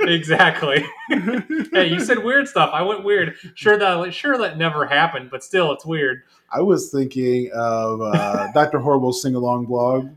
[0.08, 0.86] exactly.
[1.10, 2.72] hey, you said weird stuff.
[2.74, 3.36] I went weird.
[3.56, 6.24] Sure that sure that never happened, but still, it's weird.
[6.52, 8.80] I was thinking of uh, Dr.
[8.80, 10.10] Horrible's sing along blog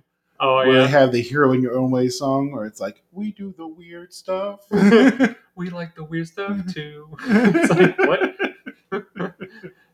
[0.43, 3.03] Oh where they yeah, have the Hero in Your Own Way song where it's like,
[3.13, 4.61] we do the weird stuff.
[4.71, 7.09] we like the weird stuff too.
[7.27, 8.35] it's like what?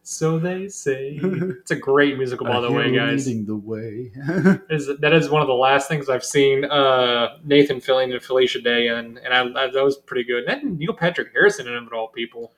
[0.06, 1.18] So they say.
[1.22, 3.26] It's a great musical, by A the way, hero guys.
[3.26, 4.12] Leading the way.
[4.70, 8.60] is that is one of the last things I've seen uh, Nathan Fillion and Felicia
[8.60, 10.44] Day in, and I, I, that was pretty good.
[10.44, 12.52] And then Neil Patrick Harrison in it, of all people.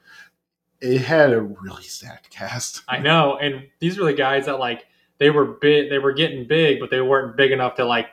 [0.82, 2.82] it had a really sad cast.
[2.86, 4.84] I know, and these were the guys that like
[5.18, 8.08] they were big, they were getting big, but they weren't big enough to like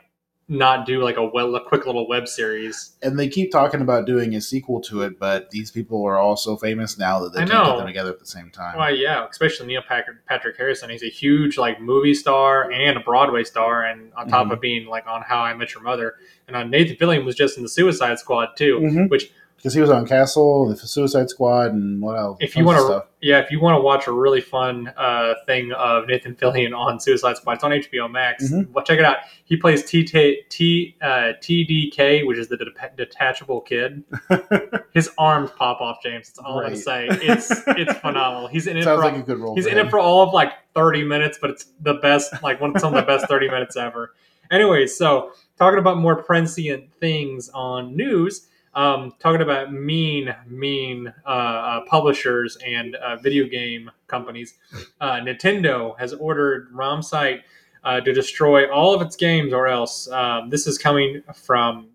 [0.48, 2.92] not do like a well, a quick little web series.
[3.02, 6.36] And they keep talking about doing a sequel to it, but these people are all
[6.36, 7.72] so famous now that they I can't know.
[7.72, 8.76] get them together at the same time.
[8.78, 10.88] Why, yeah, especially Neil Patrick, Patrick Harrison.
[10.90, 14.52] He's a huge like movie star and a Broadway star, and on top Mhm.
[14.52, 16.14] of being like on How I Met Your Mother.
[16.46, 19.10] And uh, Nathan Fillion was just in the Suicide Squad too, Mhm.
[19.10, 22.36] which Because he was on Castle, the Suicide Squad, and what else?
[22.40, 25.72] if you want to, yeah, if you want to watch a really fun uh, thing
[25.72, 28.52] of Nathan Fillion on Suicide Squad, it's on HBO Max.
[28.52, 28.70] Mhm.
[28.70, 29.16] Well, check it out.
[29.44, 34.04] He plays T T T uh, TDK, which is the det- detachable kid.
[34.92, 36.28] His arms pop off, James.
[36.28, 37.08] That's all I'm gonna say.
[37.10, 38.48] It's it's phenomenal.
[38.48, 39.54] He's in it Sounds for like a good role.
[39.56, 39.86] he's in him.
[39.86, 43.00] it for all of like 30 minutes, but it's the best, like one some of
[43.00, 44.14] the best 30 minutes ever.
[44.50, 48.46] Anyways, so talking about more prescient things on news.
[48.76, 54.54] Um, talking about mean, mean uh, uh, publishers and uh, video game companies.
[55.00, 57.40] Uh, Nintendo has ordered ROM site
[57.84, 60.08] uh, to destroy all of its games, or else.
[60.08, 61.88] Um, this is coming from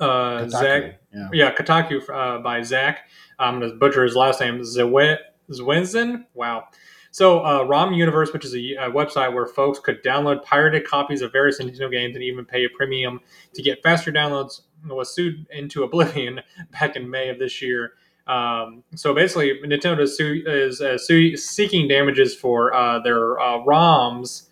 [0.00, 1.28] uh, Kotaku, Zach Yeah.
[1.32, 3.08] yeah, Kotaku uh, by Zach.
[3.38, 5.18] I'm going to butcher his last name, Zwe-
[5.50, 6.26] Zwinzen.
[6.34, 6.68] Wow.
[7.10, 11.20] So, uh, ROM Universe, which is a, a website where folks could download pirated copies
[11.20, 13.20] of various Nintendo games and even pay a premium
[13.54, 16.40] to get faster downloads, was sued into oblivion
[16.72, 17.92] back in May of this year
[18.26, 23.58] Um, so basically, Nintendo is, su- is uh, su- seeking damages for uh, their uh,
[23.66, 24.48] ROMs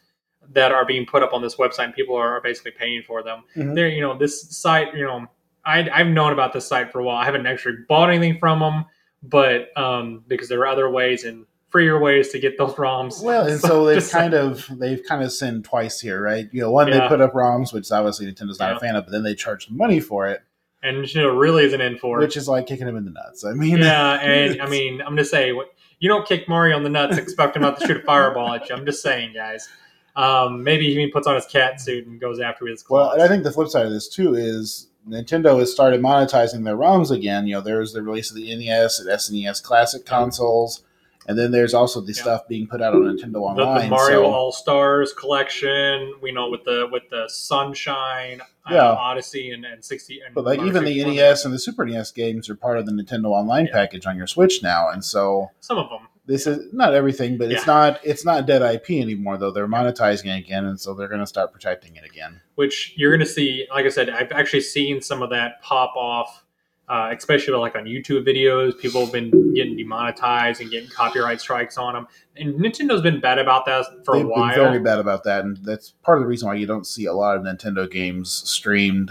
[0.53, 3.45] that are being put up on this website, and people are basically paying for them.
[3.57, 3.75] Mhm.
[3.77, 5.27] There, you know, this site, you know,
[5.65, 7.17] I, I've known about this site for a while.
[7.17, 8.85] I haven't actually bought anything from them,
[9.23, 13.23] but um, because there are other ways and freer ways to get those ROMs.
[13.23, 16.49] Well, and so they've Just kind of they've kind of sinned twice here, right?
[16.53, 18.77] You know, one they put up ROMs, which obviously Nintendo's not Yeah.
[18.77, 20.43] a fan of, but then they charged money for it,
[20.83, 22.23] and know, really isn't in for it.
[22.23, 23.45] which is like kicking them in the nuts.
[23.45, 26.83] I mean, yeah, and I mean, I'm just saying, what- you don't kick Mario in
[26.83, 28.75] the nuts, expect him not to shoot a fireball at you.
[28.75, 29.69] I'm just saying, guys.
[30.17, 33.09] Um, maybe he even puts on his cat suit and goes after his claws.
[33.09, 36.65] Well, and I think the flip side of this too is Nintendo has started monetizing
[36.65, 37.47] their ROMs again.
[37.47, 40.83] You know, there's the release of the NES and SNES Classic consoles,
[41.29, 42.23] and then there's also the Yeah.
[42.23, 43.83] stuff being put out on Nintendo Online.
[43.85, 48.91] the Mario so- All Stars collection, we know with the with the Sunshine, uh, Yeah.
[48.93, 50.21] Odyssey, and, and sixty.
[50.25, 51.13] And but like even the 64.
[51.15, 53.73] NES and the Super NES games are part of the Nintendo Online Yeah.
[53.73, 56.09] package on your Switch now, and so some of them.
[56.27, 59.37] this is not everything, but it's not it's not dead IP anymore.
[59.37, 62.41] Though they're monetizing it again, and so they're going to start protecting it again.
[62.57, 63.67] which you're going to see.
[63.71, 66.45] Like I said, I've actually seen some of that pop off,
[66.91, 68.77] uh, especially like on YouTube videos.
[68.79, 73.39] People have been getting demonetized and getting copyright strikes on them, and Nintendo's been bad
[73.39, 74.49] about that for They've a while.
[74.55, 77.07] been very bad about that, and that's part of the reason why you don't see
[77.07, 79.09] a lot of Nintendo games streamed,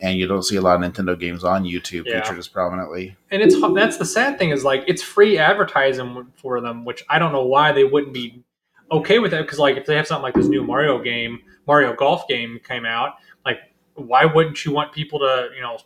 [0.00, 2.22] and you don't see a lot of Nintendo games on YouTube Yeah.
[2.22, 3.16] featured as prominently.
[3.30, 7.18] and it's that's the sad thing is like it's free advertising for them, which I
[7.18, 8.42] don't know why they wouldn't be
[8.90, 9.42] okay with that.
[9.42, 12.86] Because like if they have something like this new Mario game, Mario Golf game came
[12.86, 13.58] out, like
[13.94, 15.76] why wouldn't you want people to you know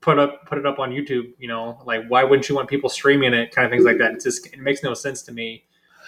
[0.00, 1.32] put up put it up on YouTube?
[1.38, 3.54] You know, like why wouldn't you want people streaming it?
[3.54, 4.12] Kind of things like that.
[4.14, 5.64] It just it makes no sense to me.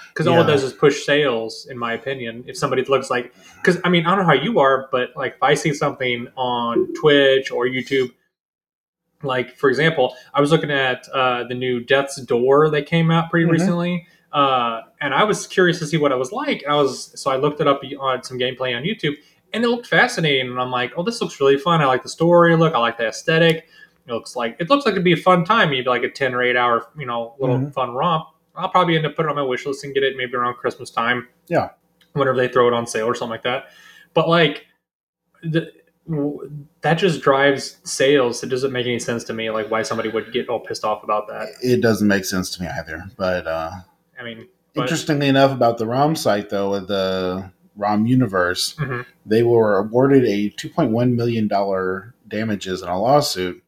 [0.09, 2.43] Because all it does is push sales, in my opinion.
[2.49, 5.35] If somebody looks like, because I mean, I don't know how you are, but like
[5.35, 8.11] if I see something on Twitch or YouTube,
[9.23, 13.31] like for example, I was looking at uh, the new Death's Door that came out
[13.31, 13.53] pretty Mhm.
[13.53, 16.63] recently, uh, and I was curious to see what it was like.
[16.63, 19.15] And I was so I looked it up on some gameplay on YouTube,
[19.53, 20.51] and it looked fascinating.
[20.51, 21.83] And I'm like, oh, this looks really fun.
[21.83, 22.75] I like the story look.
[22.75, 23.69] I like the aesthetic.
[24.11, 26.35] It looks like it looks like it'd be a fun time, maybe like a ten
[26.35, 27.73] or eight hour, you know, little Mhm.
[27.73, 28.27] fun romp.
[28.57, 30.55] I'll probably end up putting it on my wish list and get it maybe around
[30.55, 31.29] Christmas time.
[31.49, 31.71] Yeah.
[32.15, 33.67] whenever they throw it on sale or something like that.
[34.15, 34.67] But like,
[35.45, 35.71] the,
[36.81, 38.43] that just drives sales.
[38.43, 39.49] It doesn't make any sense to me.
[39.51, 41.51] Like why somebody would get all pissed off about that.
[41.63, 43.05] It doesn't make sense to me either.
[43.17, 43.71] But uh,
[44.19, 49.07] I mean, but, interestingly enough, about the ROM site though, with the ROM universe, Mhm.
[49.25, 53.63] they were awarded a two point one million dollar damages in a lawsuit.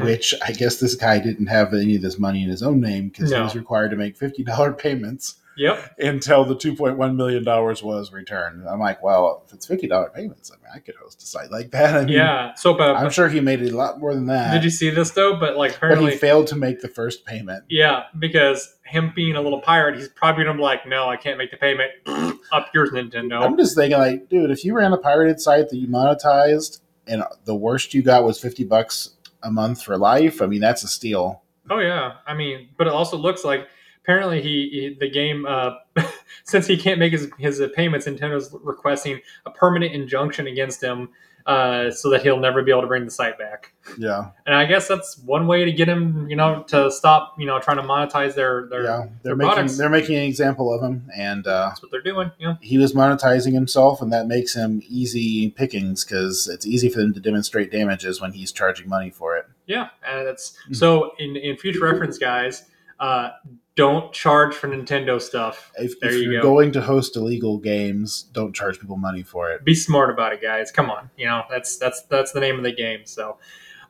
[0.00, 0.04] Mhm.
[0.04, 3.08] Which I guess this guy didn't have any of this money in his own name
[3.08, 5.36] because he was required to make fifty dollar payments.
[5.58, 5.94] Yep.
[6.00, 8.68] until the two point one million dollars was returned.
[8.68, 11.50] I'm like, well, if it's fifty dollar payments, I mean, I could host a site
[11.50, 11.94] like that.
[11.96, 12.52] I mean, Yeah.
[12.56, 14.52] So, but, I'm sure he made a lot more than that.
[14.52, 15.34] did you see this though?
[15.36, 17.64] But like but he failed to make the first payment.
[17.70, 21.38] yeah, because him being a little pirate, he's probably gonna be like, no, I can't
[21.38, 21.90] make the payment.
[22.52, 23.40] Up yours, Nintendo.
[23.42, 27.24] I'm just thinking, like, dude, if you ran a pirated site that you monetized and
[27.46, 29.14] the worst you got was fifty bucks
[29.46, 31.42] a month for life, I mean, that's a steal.
[31.70, 33.68] Oh yeah, I mean, but it also looks like
[34.06, 35.70] apparently he, he the game uh,
[36.44, 41.08] since he can't make his his uh, payments, Nintendo's requesting a permanent injunction against him
[41.46, 43.72] uh, so that he'll never be able to bring the site back.
[43.96, 47.46] Yeah, And I guess that's one way to get him, you know, to stop, you
[47.46, 48.82] know, trying to monetize their their.
[48.84, 49.78] yeah, they're their making products.
[49.78, 52.32] they're making an example of him, and uh, That's what they're doing.
[52.40, 56.98] Know, he was monetizing himself, and that makes him easy pickings because it's easy for
[57.00, 59.46] them to demonstrate damages when he's charging money for it.
[59.66, 60.76] yeah, and that's Mhm.
[60.76, 61.12] so.
[61.18, 62.64] In in future reference, guys,
[62.98, 63.30] uh,
[63.76, 65.70] don't charge for Nintendo stuff.
[65.76, 66.54] If, if you you're go.
[66.54, 69.64] going to host illegal games, don't charge people money for it.
[69.64, 72.62] be smart about it guys come on you know that's that's that's the name of
[72.64, 73.36] the game so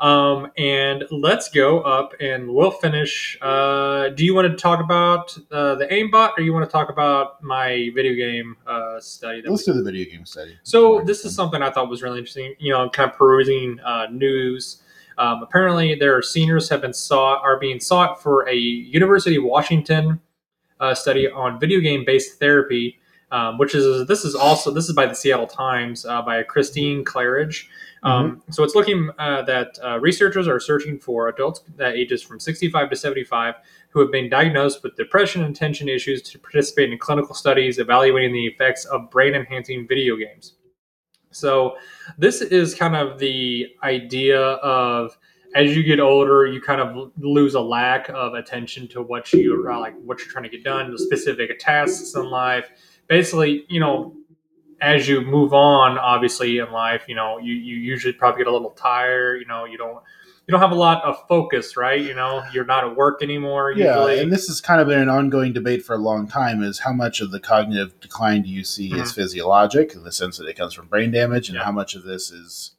[0.00, 5.36] um and let's go up and we'll finish uh do you want to talk about
[5.50, 9.48] uh, the aimbot or you want to talk about my video game uh study that
[9.48, 10.58] we Let's do the video game study.
[10.62, 12.54] so this is something I thought was really interesting.
[12.58, 14.82] You know, I'm kind of perusing uh, news.
[15.18, 20.20] Um, apparently, their seniors have been sought are being sought for a University of Washington
[20.80, 22.98] uh, study on video game based therapy,
[23.30, 27.04] um, which is this is also this is by the Seattle Times uh, by Christine
[27.04, 27.66] Clarridge.
[28.02, 32.38] Um, So it's looking uh, that uh, researchers are searching for adults that ages from
[32.38, 33.54] 65 to 75
[33.90, 38.32] who have been diagnosed with depression and attention issues to participate in clinical studies evaluating
[38.32, 40.55] the effects of brain enhancing video games.
[41.30, 41.76] So,
[42.18, 45.16] this is kind of the idea of
[45.54, 49.66] as you get older, you kind of lose a lack of attention to what you
[49.66, 52.68] are like, what you're trying to get done, the specific tasks in life.
[53.08, 54.14] Basically, you know,
[54.82, 58.52] as you move on, obviously in life, you know, you, you usually probably get a
[58.52, 59.40] little tired.
[59.40, 60.02] You know, you don't
[60.46, 62.00] you don't have a lot of focus, right?
[62.00, 63.72] You know, you're not at work anymore.
[63.72, 64.20] Yeah, usually.
[64.20, 66.92] and this has kind of been an ongoing debate for a long time: is how
[66.92, 70.56] much of the cognitive decline do you see is physiologic, in the sense that it
[70.56, 71.62] comes from brain damage, and Mm-hmm.
[71.62, 71.64] Yeah.
[71.64, 72.72] how much of this is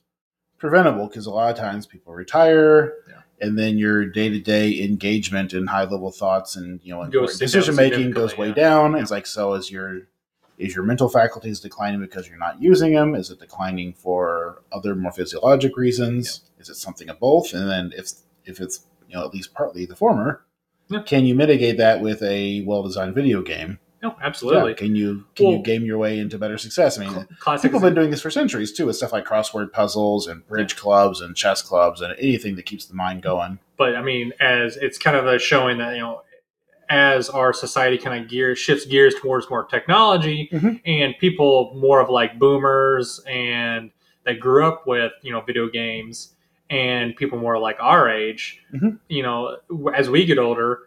[0.58, 1.08] preventable?
[1.08, 3.22] Because a lot of times people retire, Yeah.
[3.42, 7.40] and then your day to day engagement in high level thoughts and you know Goes
[7.40, 8.54] important down decision making goes way yeah.
[8.54, 8.96] down.
[8.96, 10.02] It's like so is your
[10.58, 13.16] is your mental faculties declining because you're not using them?
[13.16, 16.42] Is it declining for other more physiologic reasons?
[16.60, 17.54] Is it something of both?
[17.54, 18.10] And then if
[18.46, 20.42] if it's you know at least partly the former,
[20.90, 21.02] Yeah.
[21.04, 23.80] can you mitigate that with a well designed video game?
[24.04, 24.72] no, absolutely.
[24.72, 27.00] Yeah, Can you can you game your way into better success?
[27.00, 29.72] I mean, Cl- people have been doing this for centuries too, with stuff like crossword
[29.74, 33.58] puzzles and bridge clubs and chess clubs and anything that keeps the mind going.
[33.76, 36.22] but I mean, as it's kind of a showing that you know,
[36.90, 40.82] as our society kind of gear shifts gears towards more technology, Mhm.
[40.86, 43.92] and people more of like boomers and
[44.26, 46.36] that grew up with you know video games,
[46.70, 49.00] and people more like our age, Mhm.
[49.10, 49.58] you know,
[49.94, 50.80] as we get older.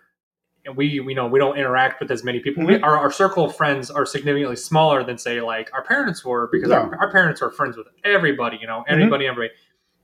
[0.66, 2.66] And we, we know we don't interact with as many people.
[2.66, 2.82] We, Mhm.
[2.82, 6.70] our, our circle of friends are significantly smaller than say like our parents were because
[6.70, 6.98] our, Yeah.
[7.00, 8.58] our parents were friends with everybody.
[8.60, 8.92] You know, Mhm.
[8.92, 9.54] anybody, everybody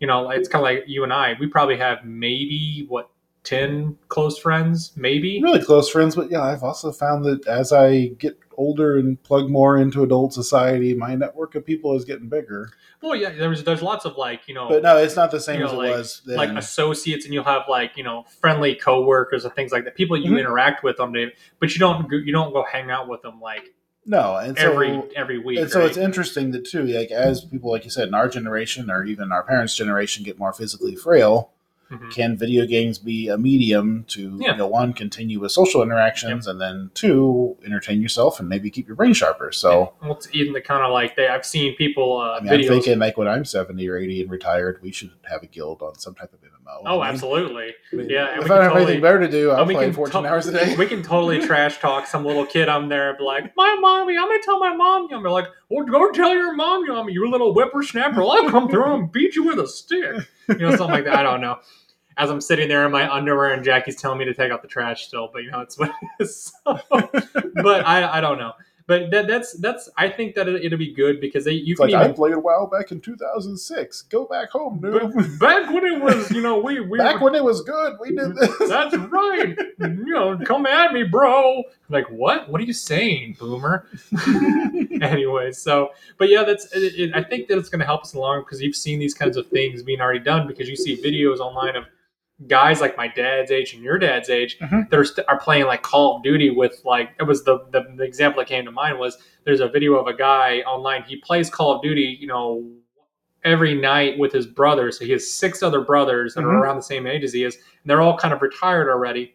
[0.00, 1.36] you know, it's kind of like you and I.
[1.38, 3.10] We probably have maybe what
[3.46, 5.40] ten close friends, maybe.
[5.42, 9.48] Really close friends, but yeah, I've also found that as I get older and plug
[9.50, 12.70] more into adult society, my network of people is getting bigger.
[13.02, 15.60] Well, yeah, there's there's lots of like you know, But no, it's not the same
[15.60, 16.36] You know, as it like- was then.
[16.36, 19.94] like associates, and you'll have like you know friendly coworkers and things like that.
[19.94, 20.40] People you Mhm.
[20.40, 23.40] interact with on day, but you don't go- you don't go hang out with them
[23.40, 23.74] like
[24.08, 25.58] no, and so every every week.
[25.58, 25.88] and so right?
[25.88, 29.32] it's interesting that too, like as people, like you said, in our generation or even
[29.32, 31.52] our parents' generation, get more physically frail.
[31.90, 32.10] Mhm.
[32.12, 34.52] Can video games be a medium to Yeah.
[34.52, 38.86] you know one continue with social interactions and then two entertain yourself and maybe keep
[38.88, 39.52] your brain sharper?
[39.52, 41.28] So well, it's even the kind of like they.
[41.28, 44.30] I've seen people uh, I mean, I'm thinking like when I'm seventy or eighty and
[44.30, 46.82] retired, we should have a guild on some type of MMO.
[46.86, 47.74] oh, I mean, absolutely.
[47.92, 49.64] I mean, Yeah, and if we I don't have totally- anything better to do, I'll
[49.64, 50.74] play 14 to- hours a day.
[50.76, 54.16] We can totally trash talk some little kid on there, and be like, "My mommy,
[54.18, 57.54] I'm gonna tell my mom." I'm like, "Well, go tell your mom, you you little
[57.54, 58.20] whippersnapper.
[58.20, 61.16] I'll come through and beat you with a stick." You know, something like that.
[61.16, 61.58] I don't know.
[62.18, 64.68] As I'm sitting there in my underwear, and Jackie's telling me to take out the
[64.68, 66.52] trash still, but you know, it's what it is.
[66.64, 68.52] So, but I, I don't know.
[68.88, 69.88] But that, that's that's.
[69.96, 72.34] I think that it, it'll be good because they you It's can like I played
[72.34, 74.02] a while back in 2006.
[74.02, 75.12] Go back home, dude.
[75.40, 78.36] Back when it was, you know, we we back when it was good, we did
[78.36, 78.68] this.
[78.68, 79.56] That's right.
[79.80, 81.64] You know, come at me, bro.
[81.88, 82.48] Like, what?
[82.48, 83.88] What are you saying, boomer?
[85.02, 86.72] anyway, so, but yeah, that's.
[86.72, 89.14] It, it, I think that it's going to help us along because you've seen these
[89.14, 91.84] kinds of things being already done because you see videos online of
[92.46, 94.90] guys like my dad's age and your dad's age Mhm.
[94.90, 97.82] that are, st- are playing like Call of Duty with like it was the, the
[97.96, 101.16] the example that came to mind was there's a video of a guy online he
[101.16, 102.70] plays Call of Duty you know
[103.42, 106.48] every night with his brothers so he has six other brothers that Mhm.
[106.48, 109.34] are around the same age as he is and they're all kind of retired already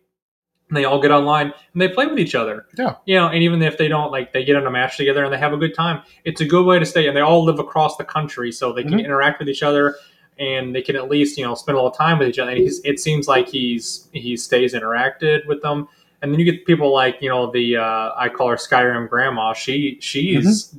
[0.69, 2.95] and they all get online and they play with each other Yeah.
[3.05, 5.33] you know and even if they don't like they get in a match together and
[5.33, 7.57] they have a good time it's a good way to stay and they all live
[7.57, 9.05] across the country so they can Mhm.
[9.05, 9.95] interact with each other
[10.39, 12.51] and they can at least you know spend a little time with each other.
[12.51, 15.87] And he's, it seems like he's he stays interacted with them.
[16.21, 19.53] And then you get people like you know the uh, i call her skyrim grandma.
[19.53, 20.75] She she's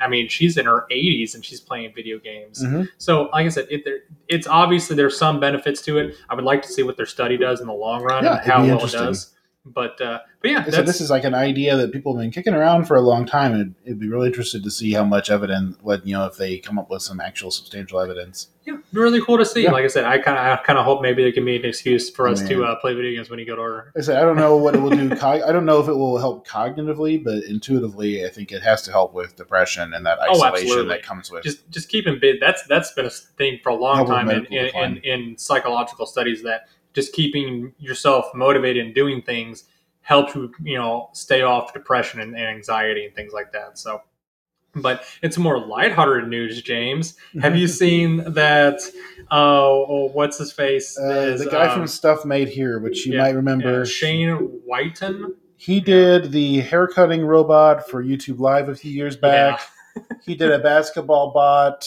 [0.00, 2.64] i mean she's in her 80s and she's playing video games.
[2.64, 2.88] Mhm.
[2.96, 3.84] so like i said it,
[4.28, 6.14] it's obviously there's some benefits to it.
[6.30, 8.50] I would like to see what their study does in the long run Yeah, and
[8.50, 9.34] how well it does.
[9.66, 12.54] But uh but yeah So this is like an idea that people have been kicking
[12.54, 15.76] around for a long time, and it'd be really interested to see how much evidence,
[15.82, 18.48] what you know, if they come up with some actual substantial evidence.
[18.66, 19.64] yeah, really cool to see.
[19.64, 19.72] Yeah.
[19.72, 21.64] Like I said, I kind of I kind of hope maybe there can be an
[21.64, 23.92] excuse for us to uh, play video games when you go to order.
[23.96, 25.08] I said, I don't know what it will do.
[25.16, 28.82] cog- I don't know if it will help cognitively, but intuitively, I think it has
[28.82, 30.88] to help with depression and that Oh, isolation absolutely.
[30.94, 31.42] that comes with.
[31.44, 32.36] Just just keeping bid.
[32.40, 36.06] That's that's been a thing for a long Help time in, in, in, in psychological
[36.06, 39.64] studies that just keeping yourself motivated and doing things
[40.10, 43.78] helps you you know stay off depression and, and anxiety and things like that.
[43.78, 44.02] So.
[44.72, 47.16] But it's more lighthearted news, James.
[47.42, 48.80] Have you seen that?
[49.28, 50.96] Uh, oh, what's his face?
[50.96, 53.84] Uh, Is, the guy um, from Stuff Made Here, which you yeah, might remember, uh,
[53.84, 55.34] Shane Wighton.
[55.56, 59.60] he did the haircutting robot for YouTube Live a few years back.
[60.24, 61.84] he did a basketball bot.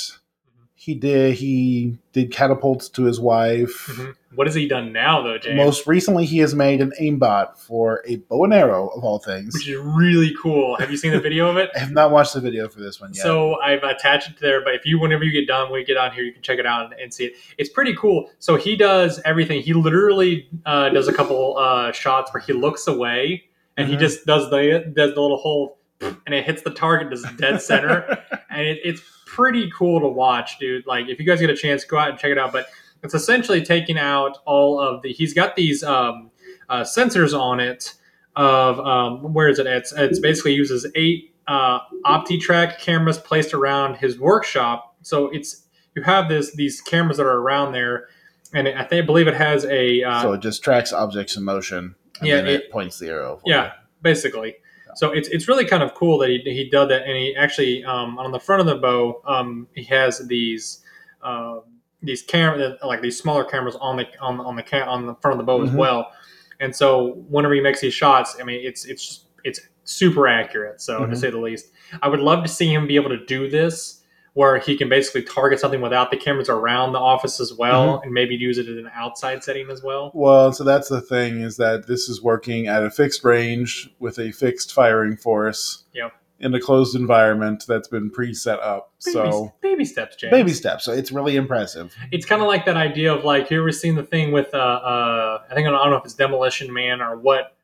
[0.85, 3.87] He did he did catapults to his wife.
[3.89, 4.15] Mhm.
[4.35, 5.55] What has he done now, though, James?
[5.55, 9.53] Most recently, he has made an aimbot for a bow and arrow of all things.
[9.53, 10.75] which is really cool.
[10.75, 11.69] Have you seen the video of it?
[11.75, 13.23] I have not watched the video for this one yet.
[13.23, 15.95] So I've attached it there, but if you, whenever you get done, when you get
[15.95, 17.33] on here, you can check it out and, and see it.
[17.57, 18.29] It's pretty cool.
[18.39, 19.61] So he does everything.
[19.61, 23.43] He literally uh, does a couple uh, shots where he looks away
[23.77, 23.99] and he Mhm.
[23.99, 28.19] just does the does the little whole, and it hits the target, does dead center,
[28.49, 29.01] and it, it's
[29.35, 30.85] pretty cool to watch, dude.
[30.85, 32.51] Like if you guys get a chance, go out and check it out.
[32.51, 32.67] But
[33.03, 35.11] it's essentially taking out all of the.
[35.11, 36.31] He's got these um,
[36.69, 37.93] uh, sensors on it
[38.35, 39.67] of um, where is it?
[39.67, 44.95] It's it's basically uses eight uh, OptiTrack cameras placed around his workshop.
[45.01, 45.65] So it's
[45.95, 48.07] you have this these cameras that are around there,
[48.53, 51.43] and I think I believe it has a uh, so it just tracks objects in
[51.43, 51.95] motion.
[52.19, 53.37] And Yeah, then it, it- points the arrow.
[53.37, 53.71] for Yeah,
[54.01, 54.55] basically.
[54.95, 57.83] So it's it's really kind of cool that he, he did that, and he actually
[57.83, 60.83] um, on the front of the bow um, he has these
[61.21, 61.59] uh,
[62.01, 65.33] these camera like these smaller cameras on the on on the cam- on the front
[65.33, 65.75] of the bow as Mhm.
[65.75, 66.11] well,
[66.59, 70.81] and so whenever he makes these shots, I mean it's it's it's super accurate.
[70.81, 71.17] So to Mhm.
[71.17, 71.71] say the least,
[72.01, 74.02] I would love to see him be able to do this.
[74.33, 78.11] Where he can basically target something without the cameras around the office as well, and
[78.11, 80.09] maybe use it in an outside setting as well.
[80.15, 84.17] Well, so that's the thing is that this is working at a fixed range with
[84.17, 85.83] a fixed firing force.
[85.93, 86.13] Yep.
[86.39, 88.91] In a closed environment that's been pre-set up.
[89.05, 90.31] Baby, So baby steps, James.
[90.31, 90.83] Baby steps.
[90.83, 91.95] So it's really impressive.
[92.11, 94.57] it's kind of like that idea of like you ever seen the thing with uh,
[94.57, 97.55] uh I think I don't know if it's Demolition Man or what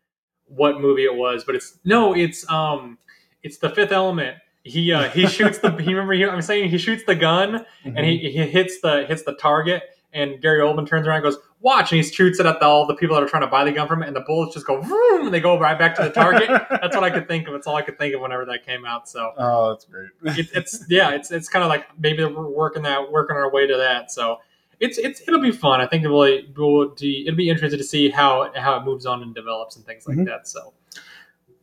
[0.45, 2.99] what movie it was, but it's no, it's um
[3.43, 4.38] it's the Fifth Element.
[4.70, 8.05] He uh he shoots the he remember he, I'm saying he shoots the gun and
[8.05, 11.91] he, he hits the hits the target and Gary Oldman turns around and goes watch
[11.91, 13.72] and he shoots it at the, all the people that are trying to buy the
[13.72, 16.01] gun from it and the bullets just go vroom and they go right back to
[16.03, 16.47] the target.
[16.47, 17.53] That's what I could think of.
[17.53, 19.07] It's all I could think of whenever that came out.
[19.09, 20.09] So Oh, that's great.
[20.39, 23.67] it, it's yeah, it's it's kind of like maybe we're working that working our way
[23.67, 24.11] to that.
[24.11, 24.39] So
[24.80, 25.82] it's it's it'll be fun.
[25.82, 29.05] I think it will will be it'll be interesting to see how how it moves
[29.05, 30.26] on and develops and things like Mhm.
[30.28, 30.47] that.
[30.47, 30.74] So,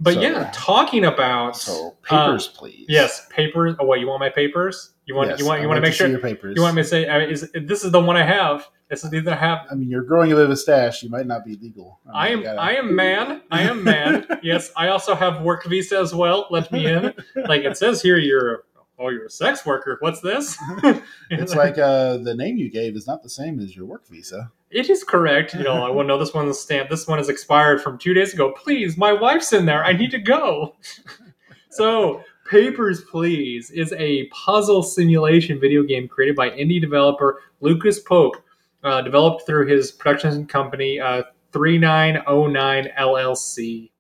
[0.01, 2.83] but So- yeah, talking about So papers, please.
[2.83, 3.75] uh, yes, papers.
[3.79, 4.93] Oh, what you want my papers?
[5.07, 6.55] You want Yes, you want I you want to make sure your papers.
[6.57, 8.67] you want me to say uh, is this is the one I have.
[8.91, 9.67] This is the I have.
[9.71, 11.03] I mean, you're growing a bit of a stash.
[11.03, 11.99] You might not be legal.
[12.13, 13.43] I mean, am gotta- I am man.
[13.51, 14.27] I am man.
[14.43, 16.47] yes, I also have work visa as well.
[16.51, 17.13] Let me in.
[17.49, 18.63] Like it says here, you're
[18.99, 19.97] oh you're a sex worker.
[20.01, 20.57] What's this?
[21.31, 24.53] It's like uh, the name you gave is not the same as your work visa.
[24.71, 25.55] It is correct.
[25.55, 26.91] You know, I will know this one's stamped.
[26.91, 28.53] This one is expired from two days ago.
[28.53, 29.85] Please, my wife's in there.
[29.85, 30.77] I need to go.
[31.71, 38.37] so, Papers, Please is a puzzle simulation video game created by indie developer Lucas Pope,
[38.85, 41.23] uh, developed through his production company, uh,
[41.53, 43.91] 3909 LLC.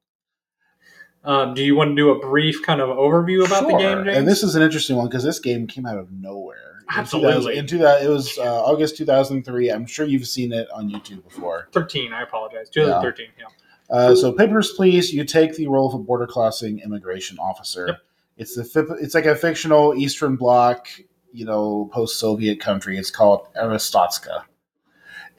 [1.26, 4.16] Um, do you want to do a brief kind of overview about the game, James?
[4.16, 6.84] And this is an interesting one because this game came out of nowhere.
[6.88, 7.54] Absolutely.
[7.54, 9.70] 2000 In 2000, it was uh, August 2003.
[9.70, 11.68] I'm sure you've seen it on YouTube before.
[11.72, 12.70] 13, I apologize.
[12.70, 13.46] 2013, yeah.
[13.90, 17.88] Uh, so, Papers, Please, you take the role of a border crossing immigration officer.
[17.88, 17.98] Yep.
[18.38, 20.88] It's the it's like a fictional Eastern Bloc,
[21.32, 22.98] you know, post-Soviet country.
[22.98, 24.42] It's called Arstotzka,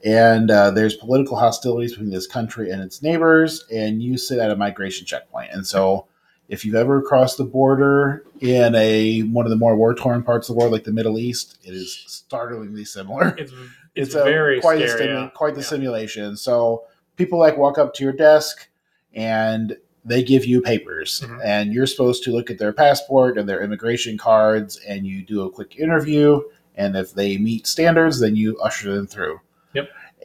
[0.04, 3.64] and uh, there's political hostilities between this country and its neighbors.
[3.72, 6.06] And you sit at a migration checkpoint, and so
[6.48, 10.54] if you've ever crossed the border in a one of the more war-torn parts of
[10.54, 13.52] the world, like the Middle East, it is startlingly similar It's,
[13.94, 15.08] it's, a- very quite the scary.
[15.08, 15.30] stimu- yeah.
[15.34, 15.66] quite the Yeah.
[15.66, 16.36] simulation.
[16.38, 16.84] So
[17.16, 18.66] people like walk up to your desk
[19.14, 19.76] and
[20.06, 21.40] they give you papers Mhm.
[21.44, 25.42] and you're supposed to look at their passport and their immigration cards and you do
[25.42, 26.40] a quick interview
[26.76, 29.40] and if they meet standards then you usher them through.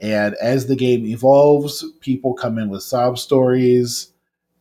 [0.01, 4.09] And as the game evolves, people come in with sob stories.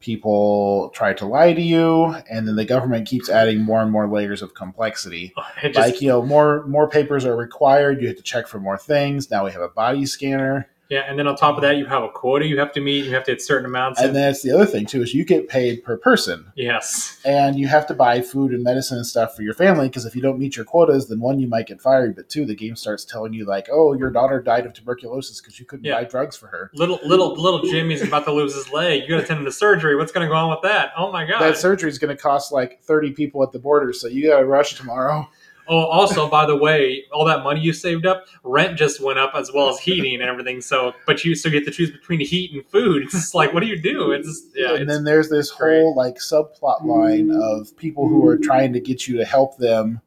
[0.00, 4.08] People try to lie to you, and then the government keeps adding more and more
[4.08, 5.32] layers of complexity.
[5.62, 8.00] Just, like you know more more papers are required.
[8.00, 9.30] You have to check for more things.
[9.30, 12.02] Now we have a body scanner yeah, and then on top of that, you have
[12.02, 13.04] a quota you have to meet.
[13.06, 13.98] You have to hit certain amounts.
[14.00, 17.58] and of, that's the other thing too is you get paid per person yes, and
[17.58, 20.20] you have to buy food and medicine and stuff for your family because if you
[20.22, 23.04] don't meet your quotas then one you might get fired but two the game starts
[23.04, 26.00] telling you like oh your daughter died of tuberculosis because you couldn't Yeah.
[26.00, 29.02] buy drugs for her little little little Jimmy's about to lose his leg.
[29.02, 29.96] You got to send him to surgery.
[29.96, 30.92] What's going to go on with that?
[30.96, 31.40] Oh my god!
[31.40, 34.44] that surgery is going to cost like 30 people at the border so you gotta
[34.44, 35.28] rush tomorrow
[35.68, 39.32] oh, also by the way, all that money you saved up, rent just went up
[39.34, 40.60] as well as heating and everything.
[40.60, 43.02] So, but you so you have to choose between heat and food.
[43.04, 44.12] It's just like, what do you do?
[44.12, 45.80] It's just, yeah, and it's, then there's this great.
[45.80, 50.00] whole like subplot line of people who are trying to get you to help them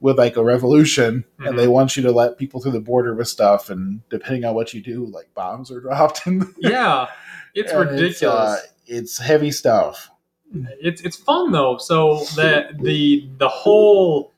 [0.00, 1.48] with like a revolution Mhm.
[1.50, 4.52] and they want you to let people through the border with stuff and depending on
[4.54, 7.06] what you do like bombs are dropped and yeah,
[7.54, 8.20] it's ridiculous.
[8.24, 10.10] uh, it's heavy stuff
[10.80, 11.78] it's it's fun though.
[11.78, 14.31] So that the the whole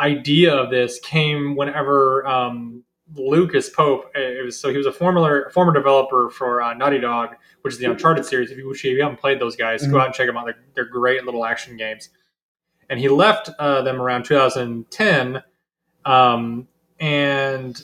[0.00, 2.82] idea of this came whenever um,
[3.14, 4.10] Lucas Pope.
[4.14, 7.80] It was so he was a former former developer for uh, Naughty Dog, which is
[7.80, 8.50] the Uncharted series.
[8.50, 10.00] If you, if you haven't played those guys, go Mhm.
[10.00, 10.44] out and check them out.
[10.46, 12.10] They're, they're great little action games.
[12.90, 15.42] And he left uh, them around 2010,
[16.06, 16.68] um,
[17.00, 17.80] and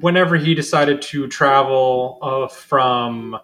[0.00, 3.38] whenever he decided to travel uh, from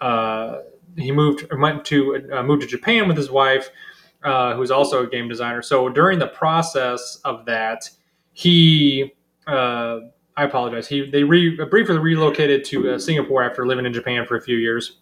[0.00, 0.58] uh,
[0.96, 3.70] he moved went to uh, moved to Japan with his wife,
[4.24, 5.62] uh, who's also a game designer.
[5.62, 7.88] So during the process of that,
[8.32, 9.12] he
[9.46, 10.00] uh,
[10.36, 10.88] I apologize.
[10.88, 14.56] He they re, briefly relocated to uh, Singapore after living in Japan for a few
[14.56, 14.98] years,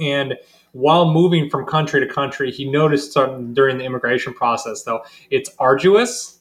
[0.00, 0.36] and
[0.72, 4.82] while moving from country to country, he noticed something during the immigration process.
[4.82, 6.40] Though it's arduous,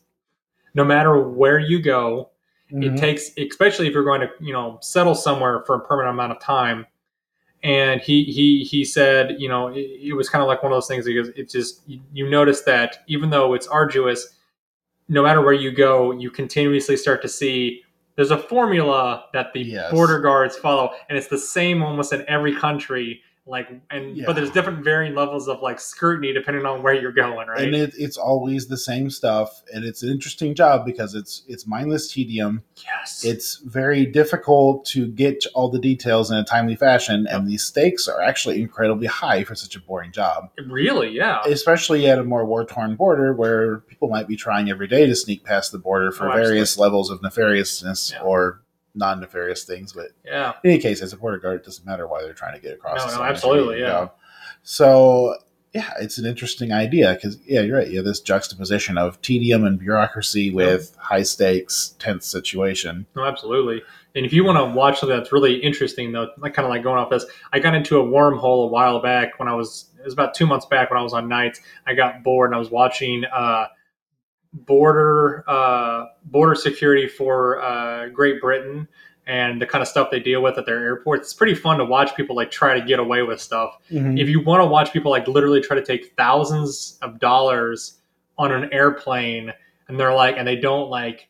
[0.73, 2.29] no matter where you go,
[2.71, 2.95] Mm-hmm.
[2.95, 6.31] it takes especially if you're going to you know settle somewhere for a permanent amount
[6.31, 6.87] of time
[7.63, 10.75] and he he he said you know it, it was kind of like one of
[10.75, 14.35] those things because it just you, you notice that even though it's arduous
[15.07, 17.81] no matter where you go you continuously start to see
[18.15, 19.91] there's a formula that the Yes.
[19.91, 24.23] border guards follow and it's the same almost in every country like and Yeah.
[24.25, 27.61] but there's different varying levels of like scrutiny depending on where you're going right?
[27.61, 31.67] And it, it's always the same stuff and it's an interesting job because it's it's
[31.67, 32.63] mindless tedium.
[32.85, 33.25] Yes.
[33.25, 38.07] It's very difficult to get all the details in a timely fashion and the stakes
[38.07, 40.49] are actually incredibly high for such a boring job.
[40.69, 41.09] Really?
[41.09, 41.41] Yeah.
[41.45, 45.43] Especially at a more war-torn border where people might be trying every day to sneak
[45.43, 48.21] past the border for Oh, various levels of nefariousness Yeah.
[48.21, 48.61] or
[48.95, 52.21] non-nefarious things but yeah in any case as a border guard it doesn't matter why
[52.21, 53.87] they're trying to get across No, no, absolutely, yeah.
[53.87, 54.11] go.
[54.61, 55.35] so
[55.73, 59.63] yeah it's an interesting idea because yeah you're right you have this juxtaposition of tedium
[59.65, 63.81] and bureaucracy with high stakes tense situation No, absolutely.
[64.15, 66.83] And if you want to watch something that's really interesting, though, like kind of like
[66.83, 70.05] going off this, I got into a wormhole a while back when I was it
[70.05, 71.61] was about two months back when I was on nights.
[71.87, 73.65] I got bored and I was watching uh,
[74.53, 78.87] border uh, border security for uh, Great Britain
[79.25, 81.27] and the kind of stuff they deal with at their airports.
[81.27, 83.77] It's pretty fun to watch people like try to get away with stuff.
[84.19, 87.99] If you want to watch people like literally try to take thousands of dollars
[88.37, 89.53] on an airplane
[89.87, 91.29] and they're like and they don't like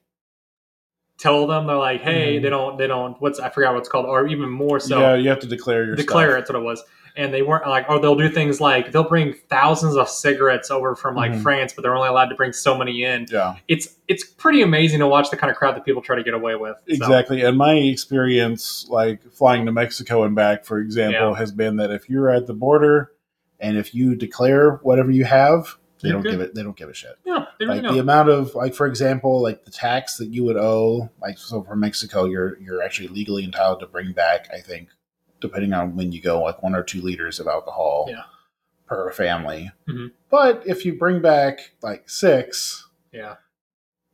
[1.17, 2.41] tell them they're like hey Mhm.
[2.41, 5.29] they don't they don't what's i forgot what's called or even more so yeah, you
[5.29, 6.39] have to declare your declare stuff.
[6.41, 6.83] it's what it was
[7.15, 10.95] and they weren't like or they'll do things like they'll bring thousands of cigarettes over
[10.95, 11.41] from like Mhm.
[11.43, 14.99] france but they're only allowed to bring so many in Yeah, it's it's pretty amazing
[14.99, 17.41] to watch the kind of crowd that people try to get away with So, exactly.
[17.43, 21.35] And my experience, like flying to Mexico and back, for example, Yeah.
[21.37, 23.11] has been that if you're at the border,
[23.59, 26.31] and if you declare whatever you have they You're don't good.
[26.31, 27.93] give it they don't give a shit yeah they really like don't.
[27.93, 31.63] the amount of like for example like the tax that you would owe like so
[31.63, 34.89] from mexico you're you're actually legally entitled to bring back i think
[35.47, 38.23] depending on when you go like one or two liters of alcohol Yeah.
[38.87, 40.11] per family Mhm.
[40.29, 43.35] but if you bring back like six yeah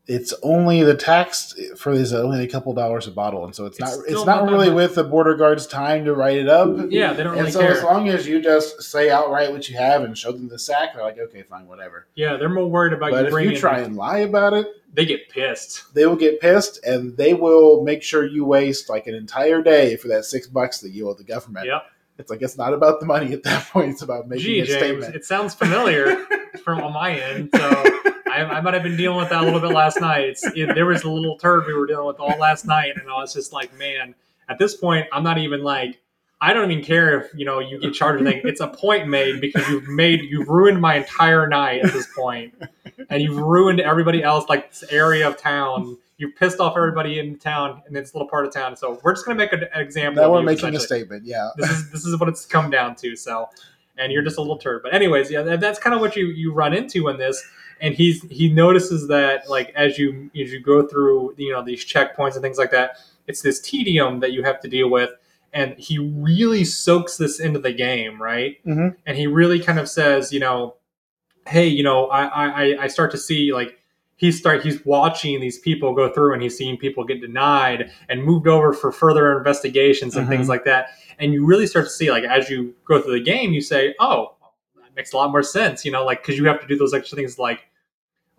[0.09, 3.79] it's only the tax for is only a couple dollars a bottle and so it's,
[3.79, 6.87] It's not it's not not really with the border guards time to write it up
[6.89, 9.69] yeah they don't and really so care as long as you just say outright what
[9.69, 12.67] you have and show them the sack they're like okay fine whatever yeah they're more
[12.67, 15.93] worried about but you if bringing you try and lie about it they get pissed
[15.93, 19.95] they will get pissed and they will make sure you waste like an entire day
[19.95, 21.65] for that six bucks that you owe the government.
[21.67, 21.83] Yep.
[22.17, 24.65] It's like it's not about the money at that point; it's about making Gee, a
[24.65, 25.15] James, statement.
[25.15, 26.17] it sounds familiar
[26.63, 27.49] from on my end.
[27.55, 27.59] So
[28.29, 30.25] I, I might have been dealing with that a little bit last night.
[30.25, 33.09] It's, it, there was a little turd we were dealing with all last night, and
[33.09, 34.15] I was just like, man,
[34.47, 35.99] at this point, I'm not even like,
[36.41, 38.49] I don't even care if you know you get charged with anything.
[38.49, 42.53] It's a point made because you've made you've ruined my entire night at this point,
[43.09, 45.97] and you've ruined everybody else like this area of town.
[46.17, 48.77] You've pissed off everybody in town in this little part of town.
[48.77, 50.23] So we're just gonna make an example.
[50.23, 51.25] of we're making a statement.
[51.25, 53.17] Yeah, this is this is what it's come down to.
[53.17, 53.49] So,
[53.97, 54.81] and you're just a little turd.
[54.81, 57.45] But anyways, yeah, that's kind of what you you run into in this.
[57.81, 61.85] And he's he notices that like as you as you go through you know these
[61.85, 65.11] checkpoints and things like that, it's this tedium that you have to deal with.
[65.53, 68.57] And he really soaks this into the game, right?
[68.65, 68.95] Mhm.
[69.05, 70.75] And he really kind of says, you know,
[71.47, 73.77] hey, you know, I I I start to see like
[74.17, 78.23] he start he's watching these people go through and he's seeing people get denied and
[78.23, 80.29] moved over for further investigations and Mhm.
[80.31, 83.23] things like that and you really start to see like as you go through the
[83.23, 84.35] game you say oh
[84.99, 87.15] makes a lot more sense you know like because you have to do those extra
[87.15, 87.61] things like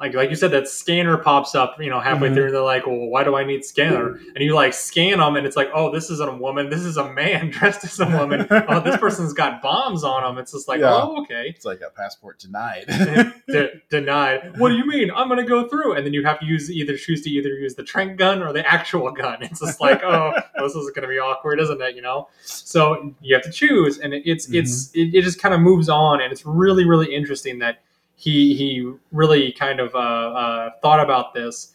[0.00, 2.34] like like you said that scanner pops up you know halfway Mhm.
[2.34, 5.36] through and they're like well why do i need scanner and you like scan them
[5.36, 8.06] and it's like oh this isn't a woman this is a man dressed as a
[8.06, 10.92] woman oh this person's got bombs on them it's just like Yeah.
[10.94, 12.86] oh okay it's like a passport denied.
[13.48, 14.58] De- denied.
[14.58, 15.10] What do you mean?
[15.10, 17.74] I'm gonna go through, and then you have to use either choose to either use
[17.74, 19.42] the trank gun or the actual gun.
[19.42, 21.96] It's just like, oh, this is gonna be awkward, isn't it?
[21.96, 22.28] You know.
[22.42, 25.88] So you have to choose, and it, it's it's it, it just kind of moves
[25.88, 27.80] on, and it's really really interesting that
[28.20, 31.72] he he really kind of uh, uh, thought about this.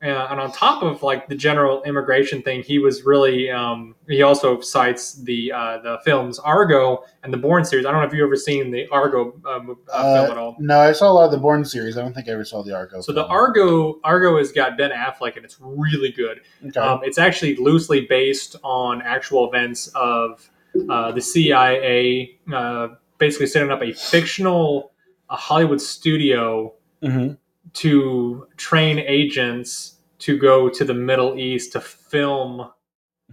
[0.00, 4.22] Uh, and on top of like the general immigration thing, he was really um, he
[4.22, 7.84] also cites the uh, the films Argo and the Bourne series.
[7.84, 10.38] I don't know if you ever seen the Argo uh, mo- uh, Uh, film at
[10.38, 10.56] all.
[10.60, 11.98] no, I saw a lot of the Bourne series.
[11.98, 13.00] I don't think I ever saw the Argo.
[13.00, 13.26] So the.
[13.26, 16.42] Argo Argo has got Ben Affleck and it's really good.
[16.64, 16.78] Okay.
[16.78, 20.48] Um, it's actually loosely based on actual events of
[20.88, 22.88] uh, the CIA, uh,
[23.18, 24.92] basically setting up a fictional
[25.30, 27.36] uh, Hollywood studio Mhm.
[27.74, 32.70] to train agents to go to the Middle East to film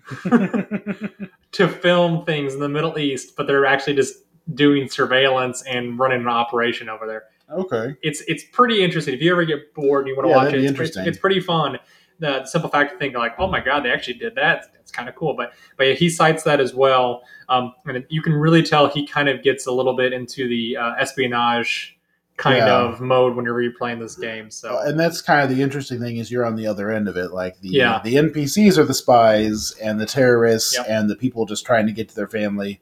[1.51, 4.23] to film things in the Middle East, but they're actually just
[4.53, 7.23] doing surveillance and running an operation over there.
[7.51, 7.95] okay.
[8.03, 9.13] It's it's pretty interesting.
[9.15, 11.17] If you ever get bored and you want to Yeah, watch it, it's, pretty- it's
[11.17, 11.77] pretty fun.
[12.19, 14.67] The simple fact of thinking like, oh my god, they actually did that.
[14.79, 15.33] It's kind of cool.
[15.35, 19.05] But but yeah, he cites that as well, um, and you can really tell he
[19.05, 21.97] kind of gets a little bit into the uh, espionage
[22.37, 22.81] kind Yeah.
[22.83, 24.51] of mode when you're replaying this game.
[24.51, 27.15] So and that's kind of the interesting thing is you're on the other end of
[27.17, 27.31] it.
[27.31, 28.01] Like the Yeah.
[28.03, 30.85] the NPCs are the spies and the terrorists Yep.
[30.89, 32.81] and the people just trying to get to their family,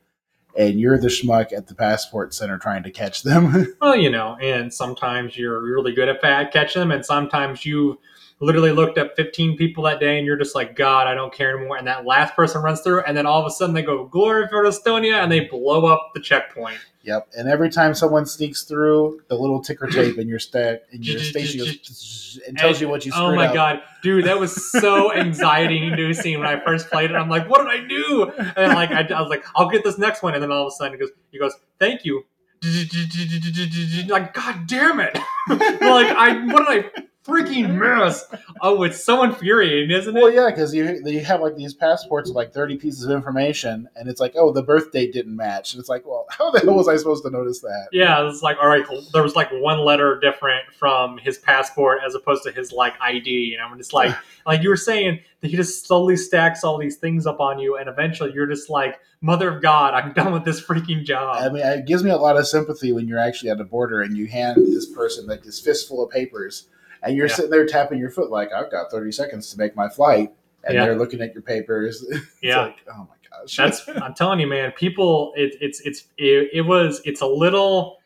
[0.58, 3.76] and you're the schmuck at the passport center trying to catch them.
[3.82, 6.22] Well, you know, and sometimes you're really good at
[6.52, 8.00] catching them, and sometimes you
[8.40, 11.58] literally looked up 15 people that day, and you're just like, God, I don't care
[11.58, 11.78] anymore.
[11.78, 14.48] And that last person runs through, and then all of a sudden they go, Glory
[14.50, 16.78] for Estonia, and they blow up the checkpoint.
[17.04, 17.28] yep.
[17.38, 21.20] And every time someone sneaks through, the little ticker tape in your stat in your
[21.20, 23.54] station goes and tells you what you oh screwed Oh my up.
[23.54, 27.16] God, dude, that was so anxiety inducing when I first played it.
[27.16, 28.32] I'm like, what did I do?
[28.58, 30.68] And like, I, I was like, I'll get this next one, and then all of
[30.68, 32.24] a sudden he goes, he goes, thank you.
[34.08, 35.16] Like, God damn it!
[35.50, 38.26] like, I what did I freaking mess.
[38.62, 40.20] Oh, it's so infuriating, isn't it?
[40.20, 43.90] Well, yeah, because you you have like these passports with like thirty pieces of information,
[43.96, 46.60] and it's like, oh, the birth date didn't match, and it's like, well, how the
[46.60, 47.88] hell was I supposed to notice that?
[47.92, 52.16] Yeah, it's like, all right, there was like one letter different from his passport as
[52.16, 54.16] opposed to his like ID, and I'm just like,
[54.46, 57.78] like you were saying, that he just slowly stacks all these things up on you,
[57.78, 61.38] and eventually you're just like, mother of God, I'm done with this freaking job.
[61.38, 64.02] I mean, it gives me a lot of sympathy when you're actually at a border
[64.02, 66.68] and you hand this person like this fistful of papers,
[67.04, 67.34] and you're Yeah.
[67.36, 70.32] sitting there tapping your foot like, I've got thirty seconds to make my flight,
[70.64, 70.86] and Yeah.
[70.86, 72.04] they're looking at your papers.
[72.12, 72.62] It's Yeah.
[72.62, 74.72] like, oh my gosh, That's I'm telling you, man.
[74.72, 77.98] People, it, it's it's it, it was it's a little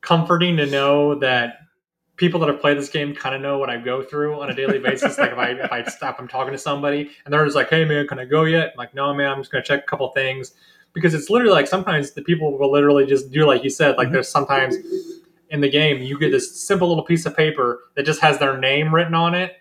[0.00, 1.58] comforting to know that
[2.16, 4.54] people that have played this game kind of know what I go through on a
[4.54, 5.18] daily basis.
[5.18, 7.84] like if I if I stop, I'm talking to somebody and they're just like, "Hey,
[7.84, 10.08] man, can I go yet?" I'm like, "No, man, I'm just gonna check a couple
[10.10, 10.52] things."
[10.92, 13.96] Because it's literally like sometimes the people will literally just do like you said.
[13.96, 14.12] Like Mhm.
[14.12, 14.76] there's sometimes
[15.50, 18.56] in the game you get this simple little piece of paper that just has their
[18.56, 19.54] name written on it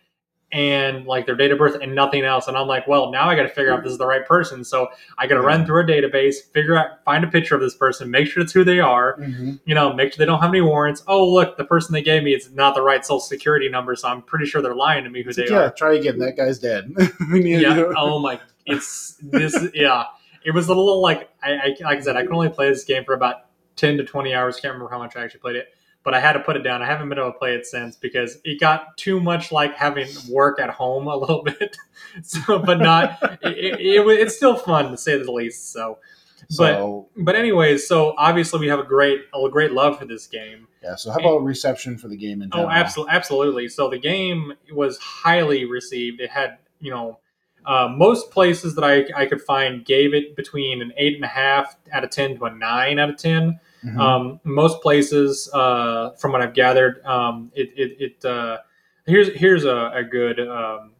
[0.51, 2.47] and like their date of birth and nothing else.
[2.47, 4.25] And I'm like, well, now I got to figure out if this is the right
[4.25, 4.63] person.
[4.63, 4.87] So
[5.19, 8.09] I got to run through a database, figure out, find a picture of this person,
[8.09, 9.17] make sure it's who they are.
[9.19, 9.59] Mhm.
[9.65, 11.03] You know, make sure they don't have any warrants.
[11.07, 14.07] Oh, look, the person they gave me is not the right social security number, so
[14.07, 15.69] I'm pretty sure they're lying to me who It's they like, yeah, are.
[15.71, 16.17] try again.
[16.17, 16.93] That guy's dead.
[17.31, 17.91] Yeah.
[17.95, 19.55] Oh my, it's this.
[19.75, 20.05] Yeah,
[20.43, 22.85] it was a little like I, I like I said, I can only play this
[22.85, 24.59] game for about ten to twenty hours.
[24.59, 25.67] Can't remember how much I actually played it.
[26.09, 26.81] But I had to put it down.
[26.81, 30.07] I haven't been able to play it since because it got too much like having
[30.27, 31.77] work at home a little bit.
[32.23, 33.19] So, but not.
[33.43, 35.71] It, it, it, it's still fun to say the least.
[35.71, 35.99] So,
[36.39, 40.25] but So but anyways, so obviously we have a great a great love for this
[40.25, 40.67] game.
[40.81, 40.95] yeah.
[40.95, 42.71] So how about reception for the game in Oh, general?
[42.71, 43.67] absolutely, absolutely.
[43.67, 46.21] So the game was highly received.
[46.21, 47.19] It had, you know,
[47.67, 51.27] uh, most places that I, I could find gave it between an eight and a
[51.27, 53.97] half out of ten to a nine out of 10 Mhm.
[53.97, 58.57] Um, most places, uh, from what I've gathered, um, it it, it uh,
[59.05, 60.91] here's here's a, a good um,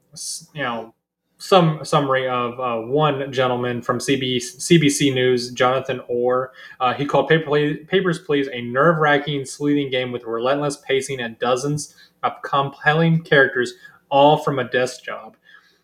[0.54, 0.94] you know
[1.42, 6.52] some summary of uh, one gentleman from CB, CBC News, Jonathan Ore.
[6.82, 11.40] Uh, he called Paper Papers, Please a nerve wracking, sleuthing game with relentless pacing and
[11.40, 13.74] dozens of compelling characters,
[14.10, 15.38] all from a desk job.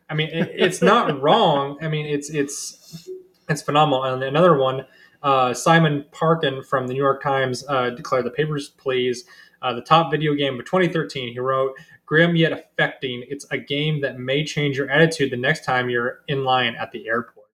[0.10, 1.78] I mean, it, it's not wrong.
[1.82, 3.10] I mean, it's it's
[3.50, 4.04] it's phenomenal.
[4.04, 4.86] And another one,
[5.26, 9.26] uh, Simon Parkin from the New York Times uh, declared the Papers, Please
[9.61, 11.34] uh, the top video game of 2013.
[11.34, 11.73] He wrote,
[12.05, 13.23] "Grim yet affecting.
[13.28, 16.91] It's a game that may change your attitude the next time you're in line at
[16.91, 17.45] the airport."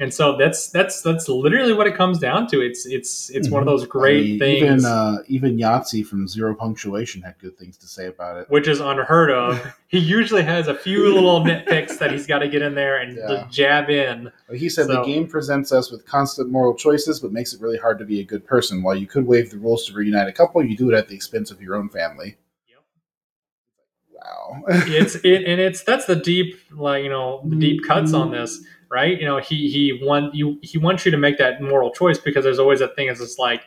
[0.00, 2.60] And so that's that's that's literally what it comes down to.
[2.60, 4.62] It's it's it's one of those great I mean, things.
[4.62, 8.50] Even uh, even Yahtzee from Zero Punctuation had good things to say about it.
[8.50, 9.64] which is unheard of.
[9.86, 13.16] he usually has a few little nitpicks that he's got to get in there and
[13.16, 13.46] Yeah.
[13.48, 14.32] jab in.
[14.52, 18.00] He said the game presents us with constant moral choices, but makes it really hard
[18.00, 18.82] to be a good person.
[18.82, 21.14] While you could waive the rules to reunite a couple, you do it at the
[21.14, 22.36] expense of your own family.
[22.68, 22.82] Yep.
[24.12, 24.64] Wow.
[24.88, 28.60] It's it, and it's that's the deep like you know the deep cuts on this,
[28.94, 29.20] right?
[29.20, 32.44] You know he he want you he wants you to make that moral choice because
[32.44, 33.62] there's always that thing is just like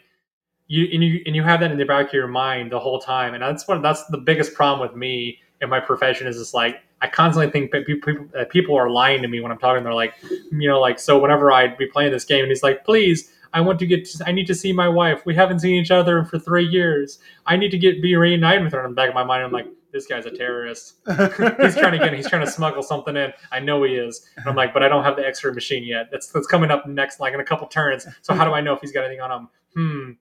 [0.68, 3.00] you and you and you have that in the back of your mind the whole
[3.00, 6.54] time, and that's what that's the biggest problem with me in my profession is just
[6.54, 9.58] like I constantly think that people people, that people are lying to me when I'm
[9.58, 9.84] talking.
[9.84, 10.14] They're like,
[10.52, 13.34] you know, like so whenever I'd be playing this game, and he's like, please.
[13.54, 14.04] I want to get.
[14.04, 15.26] To, I need to see my wife.
[15.26, 17.18] We haven't seen each other for three years.
[17.46, 18.84] I need to get be reunited with her.
[18.84, 20.96] In the back of my mind, I'm like, this guy's a terrorist.
[21.08, 22.14] he's trying to get.
[22.14, 23.32] He's trying to smuggle something in.
[23.52, 24.28] I know he is.
[24.38, 26.10] And I'm like, but I don't have the X-ray machine yet.
[26.12, 28.08] That's that's coming up next, like in a couple turns.
[28.22, 29.50] So how do I know if he's got anything on him?
[29.74, 30.12] Hmm.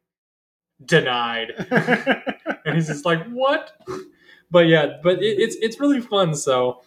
[0.85, 1.53] Denied.
[2.65, 3.73] and he's just like, what?
[4.51, 6.35] but yeah, but it, it's it's really fun.
[6.35, 6.83] So,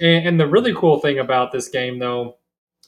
[0.00, 2.36] and, and the really cool thing about this game, though,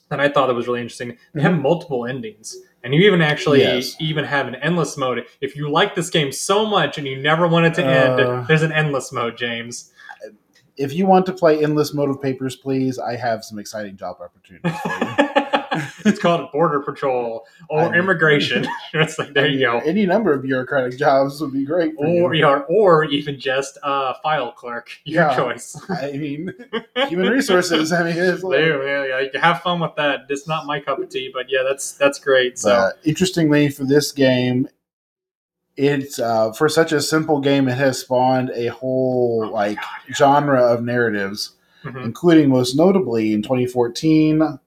[0.09, 3.59] that I thought that was really interesting, they have multiple endings, and you even actually
[3.59, 3.95] Yes.
[3.99, 5.25] even have an endless mode.
[5.41, 7.89] If you like this game so much and you never want it to Uh.
[8.37, 9.91] end, there's an endless mode, James.
[10.77, 14.17] If you want to play endless mode of Papers, Please, I have some exciting job
[14.21, 14.89] opportunities for
[15.23, 15.26] you.
[16.05, 18.65] it's called Border Patrol or mean- immigration.
[18.93, 19.79] it's like there I you go.
[19.79, 22.45] Any number of bureaucratic jobs would be great Or you.
[22.45, 25.35] or, or even just uh, file clerk, your Yeah.
[25.35, 25.75] choice.
[25.89, 26.53] I mean,
[27.07, 27.91] human resources.
[27.91, 30.21] I mean, it's like, There, yeah, yeah, you have fun with that.
[30.29, 32.57] It's not my cup of tea, but yeah, that's that's great.
[32.59, 34.67] So Uh, interestingly, for this game,
[35.75, 39.85] it's uh, for such a simple game, it has spawned a whole Oh like God,
[40.09, 40.15] yeah.
[40.15, 41.51] genre of narratives,
[41.83, 42.03] Mhm.
[42.05, 44.59] including most notably in 2014.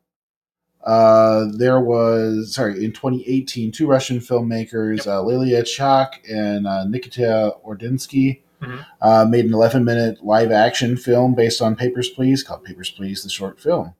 [0.84, 5.06] Uh, there was sorry in 2018, two Russian filmmakers, Yep.
[5.06, 8.84] uh, Lilia Chak and uh, Nikita Ordinsky, Mhm.
[9.02, 13.22] uh, made an 11 minute live action film based on Papers Please called Papers Please:
[13.22, 13.94] The Short Film.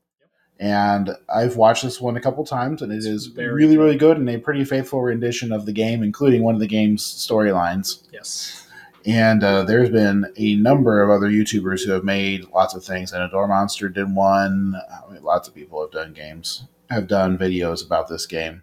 [0.59, 3.83] And I've watched this one a couple times, and It's very really, good.
[3.83, 7.03] really good and a pretty faithful rendition of the game, including one of the game's
[7.03, 8.03] storylines.
[8.13, 8.60] yes,
[9.07, 13.13] And uh, there's been a number of other YouTubers who have made lots of things.
[13.13, 14.75] And Adore Monster did one.
[15.09, 18.63] I mean, lots of people have done games, have done videos about this game.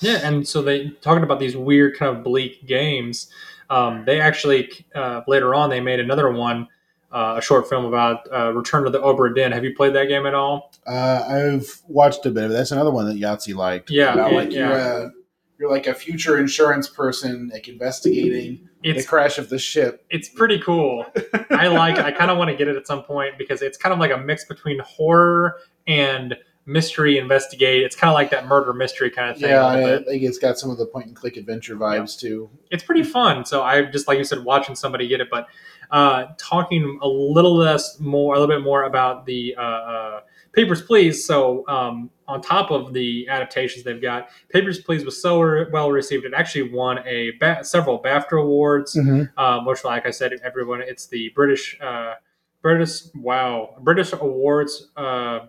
[0.00, 3.28] yeah, and so they talking about these weird kind of bleak games.
[3.68, 6.68] Um, they actually uh, later on they made another one,
[7.12, 9.52] uh, a short film about uh, Return to the Obra Dinn.
[9.52, 10.72] Have you played that game at all?
[10.86, 11.24] Uh,
[11.58, 12.54] I've watched a bit of it.
[12.54, 13.90] That's another one that Yahtzee liked.
[13.90, 15.12] Yeah, About, it- like you're a
[15.58, 20.04] you're like a future insurance person, like investigating It's the crash of the ship.
[20.10, 21.06] it's pretty cool.
[21.50, 21.98] I like.
[21.98, 24.12] I kind of want to get it at some point because it's kind of like
[24.12, 27.82] a mix between horror and mystery investigate.
[27.82, 29.50] It's kind of like that murder mystery kind of thing.
[29.50, 32.50] Yeah, I think it's got some of the point and click adventure vibes too.
[32.70, 33.44] It's pretty fun.
[33.44, 35.48] So I just like you said, watching somebody get it, but
[35.90, 40.20] uh, talking a little less more, a little bit more about the uh, uh,
[40.56, 41.24] Papers Please.
[41.26, 45.90] So um, on top of the adaptations they've got, Papers Please was so re- well
[45.92, 46.24] received.
[46.24, 48.96] It actually won a ba- several BAFTA awards.
[48.96, 49.38] Mm-hmm.
[49.38, 52.14] um, which, like I said, everyone, it's the British, uh,
[52.62, 54.88] British, wow, British Awards.
[54.96, 55.40] Uh,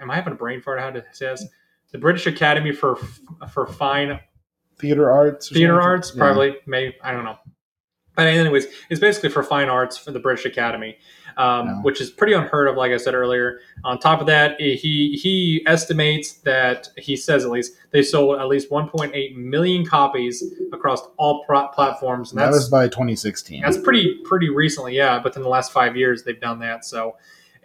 [0.00, 0.80] am I having a brain fart?
[0.80, 1.46] How it says
[1.92, 2.96] the British Academy for
[3.52, 4.18] for Fine
[4.78, 5.50] Theater arts.
[5.50, 5.88] Theater something?
[5.88, 6.18] Arts, Yeah.
[6.24, 7.36] probably, maybe I don't know.
[8.16, 10.96] But anyways, it's basically for fine arts for the British Academy,
[11.36, 11.82] um, Yeah.
[11.82, 12.76] which is pretty unheard of.
[12.76, 13.60] Like I said earlier.
[13.84, 18.48] On top of that, he he estimates that he says at least they sold at
[18.48, 23.62] least 1.8 million copies across all pro- platforms, and That was by 2016.
[23.62, 25.18] that's pretty pretty recently, yeah.
[25.18, 26.84] But in the last five years, they've done that.
[26.84, 27.16] So,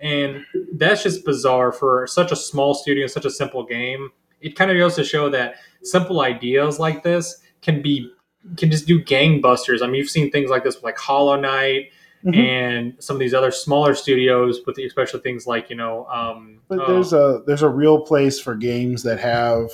[0.01, 4.09] and that's just bizarre for such a small studio, such a simple game.
[4.41, 8.09] It kind of goes to show that simple ideas like this can be
[8.55, 9.82] can just do gangbusters.
[9.82, 11.91] I mean, you've seen things like this with like Hollow Knight
[12.26, 12.36] Mhm.
[12.36, 16.05] and some of these other smaller studios with the, especially things like you know.
[16.07, 19.70] Um, But uh, there's a there's a real place for games that have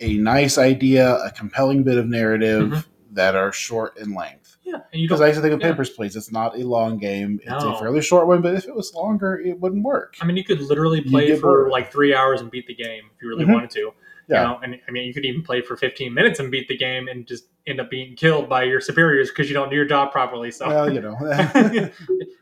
[0.00, 2.84] a nice idea, a compelling bit of narrative Mhm.
[3.12, 4.56] that are short in length.
[4.64, 5.20] yeah, Because.
[5.20, 5.70] I used to think of yeah.
[5.70, 6.16] Papers, Please.
[6.16, 7.38] It's not a long game.
[7.42, 7.74] It's No.
[7.74, 10.14] a fairly short one, but if it was longer, it wouldn't work.
[10.20, 11.70] I mean, you could literally play for bored.
[11.70, 13.52] like three hours and beat the game if you really Mhm.
[13.52, 13.92] wanted to.
[14.28, 14.40] Yeah.
[14.40, 16.76] You know, and I mean, you could even play for 15 minutes and beat the
[16.76, 19.84] game and just end up being killed by your superiors because you don't do your
[19.86, 20.50] job properly.
[20.50, 21.16] So, Well, you know,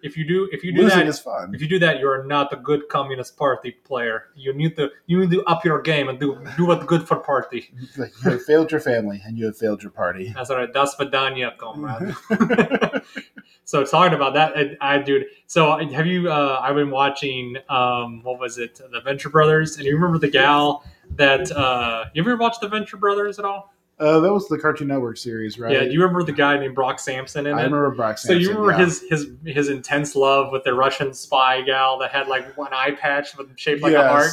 [0.02, 1.54] if you do, if you do losing that, is fun.
[1.54, 4.26] if you do that, you are not a good communist party player.
[4.34, 7.16] You need to, you need to up your game and do do what's good for
[7.16, 7.70] party.
[7.96, 10.32] You have failed your family and you have failed your party.
[10.34, 10.72] That's all right.
[10.72, 12.14] Das vidanya, comrade.
[13.64, 15.26] so talking about that, I, I dude.
[15.46, 16.30] So have you?
[16.30, 17.56] Uh, I've been watching.
[17.68, 18.80] Um, what was it?
[18.90, 19.76] The Venture Brothers.
[19.76, 20.84] And you remember the gal
[21.16, 21.50] that?
[21.50, 23.72] Uh, you ever watch the Venture Brothers at all?
[23.98, 25.72] Uh, that was the Cartoon Network series, right?
[25.72, 25.80] Yeah.
[25.84, 27.60] Do you remember the guy named Brock Samson in I it?
[27.60, 28.28] I remember Brock Samson.
[28.28, 28.86] so you Samson, remember yeah.
[28.86, 29.04] his
[29.44, 33.36] his his intense love with the Russian spy gal that had like one eye patch
[33.36, 34.30] with shaped like a heart.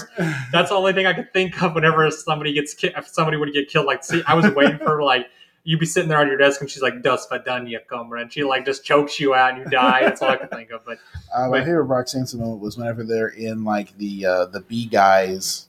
[0.52, 3.54] That's the only thing I could think of whenever somebody gets ki- if somebody would
[3.54, 3.86] get killed.
[3.86, 5.28] Like, see, I was waiting for like
[5.66, 8.44] you'd be sitting there on your desk and she's like, "Das vidanya, comrade," and she
[8.44, 10.00] like just chokes you out and you die.
[10.02, 10.84] That's all I could think of.
[10.84, 10.98] But
[11.36, 14.88] Uh, my favorite Brock Samson moment was whenever they're in like the uh, the B
[14.88, 15.68] guys,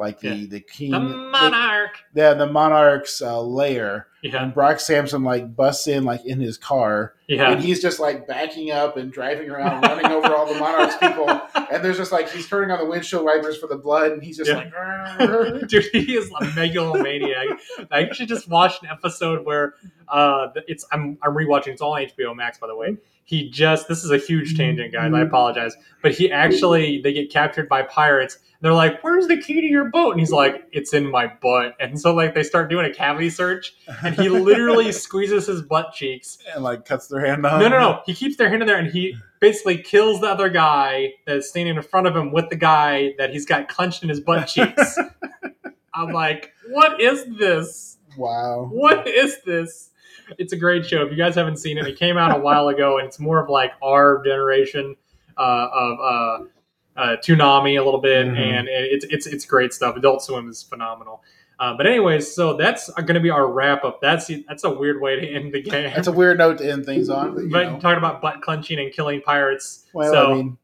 [0.00, 0.46] like the Yeah.
[0.48, 5.86] the king, the monarch, yeah, the monarch's uh, lair, yeah, and Brock Samson like busts
[5.86, 7.50] in like in his car, yeah.
[7.52, 11.28] and he's just like backing up and driving around, running over all the monarch's people,
[11.70, 14.36] and there's just like he's turning on the windshield wipers for the blood, and he's
[14.38, 14.56] just Yeah.
[14.56, 17.46] like, "Arr." Dude, he is a megalomaniac.
[17.90, 19.74] I actually just watched an episode where
[20.08, 21.68] Uh, it's I'm I'm rewatching.
[21.68, 22.96] It's all on HBO Max, by the way.
[23.30, 25.12] He just this is a huge tangent, guys.
[25.14, 28.38] I apologize, but he actually they get captured by pirates.
[28.60, 31.76] They're like, "Where's the key to your boat?" And he's like, "It's in my butt."
[31.78, 33.72] And so like they start doing a cavity search,
[34.02, 36.38] and he literally squeezes his butt cheeks.
[36.52, 37.60] and like cuts their hand off.
[37.60, 38.02] No, no, no.
[38.04, 41.76] He keeps their hand in there, and he basically kills the other guy that's standing
[41.76, 44.98] in front of him with the guy that he's got clenched in his butt cheeks.
[45.94, 47.98] I'm like, what is this?
[48.16, 48.68] Wow.
[48.72, 49.89] What is this?
[50.38, 51.02] It's a great show.
[51.02, 53.42] If you guys haven't seen it, it came out a while ago, and it's more
[53.42, 54.96] of like our generation
[55.36, 58.36] uh, of uh, uh, Toonami a little bit, Mhm.
[58.38, 59.96] and it's it's it's great stuff.
[59.96, 61.22] Adult Swim is phenomenal.
[61.58, 64.00] Uh, but anyways, so that's going to be our wrap up.
[64.00, 65.92] That's that's a weird way to end the game.
[65.94, 67.34] That's a weird note to end things on.
[67.34, 69.84] But, you but talking about butt clenching and killing pirates.
[69.92, 70.56] well, so I mean,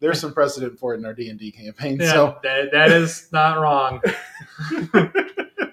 [0.00, 1.98] there's some precedent for it in our D and D campaign.
[1.98, 4.02] yeah, So that, that is not wrong.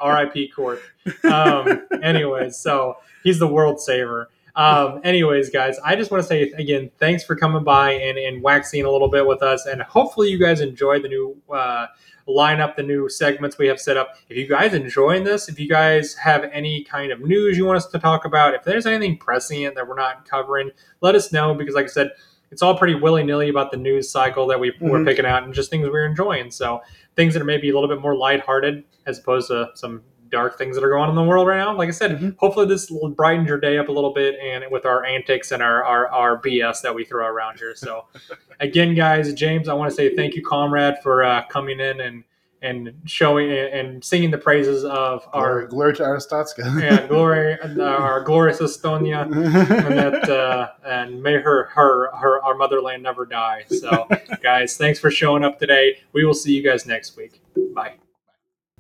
[0.02, 0.50] R.I.P.
[0.50, 0.82] Court.
[1.24, 4.30] Um, anyways, so he's the world saver.
[4.56, 8.42] Um, anyways, guys, I just want to say again, thanks for coming by and, and
[8.42, 11.88] waxing a little bit with us, and hopefully you guys enjoyed the new uh,
[12.28, 14.16] lineup, the new segments we have set up.
[14.28, 17.78] If you guys enjoying this, if you guys have any kind of news you want
[17.78, 20.72] us to talk about, if there's anything prescient that we're not covering,
[21.02, 22.12] let us know because, like I said,
[22.52, 25.06] it's all pretty willy nilly about the news cycle that we, we're Mhm.
[25.06, 26.52] picking out and just things we're enjoying.
[26.52, 26.82] So
[27.16, 30.76] things that are maybe a little bit more lighthearted as opposed to some dark things
[30.76, 31.76] that are going on in the world right now.
[31.76, 32.38] Like I said, Mhm.
[32.38, 35.64] hopefully this will brighten your day up a little bit and with our antics and
[35.64, 37.74] our, our, our BS that we throw around here.
[37.76, 38.06] So
[38.60, 42.24] again, guys, James, I want to say thank you, comrade, for uh, coming in and,
[42.62, 46.82] and showing and singing the praises of our our glory to Arstotzka.
[46.82, 52.56] yeah, glory, uh, our glorious Estonia and that uh, and may her her her our
[52.56, 53.64] motherland never die.
[53.70, 54.08] So,
[54.42, 56.00] guys, thanks for showing up today.
[56.14, 57.42] We will see you guys next week.
[57.74, 57.96] Bye.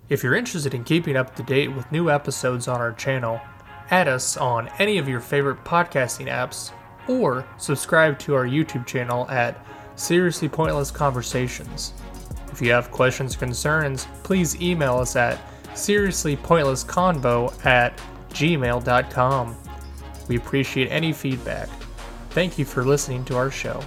[0.09, 3.39] If you're interested in keeping up to date with new episodes on our channel,
[3.91, 6.71] add us on any of your favorite podcasting apps,
[7.07, 9.63] or subscribe to our YouTube channel at
[9.95, 11.93] Seriously Pointless Conversations.
[12.51, 15.39] If you have questions or concerns, please email us at
[15.73, 17.97] seriouslypointlessconvo at
[18.31, 19.55] gmail.com.
[20.27, 21.69] We appreciate any feedback.
[22.31, 23.81] Thank you for listening to our show.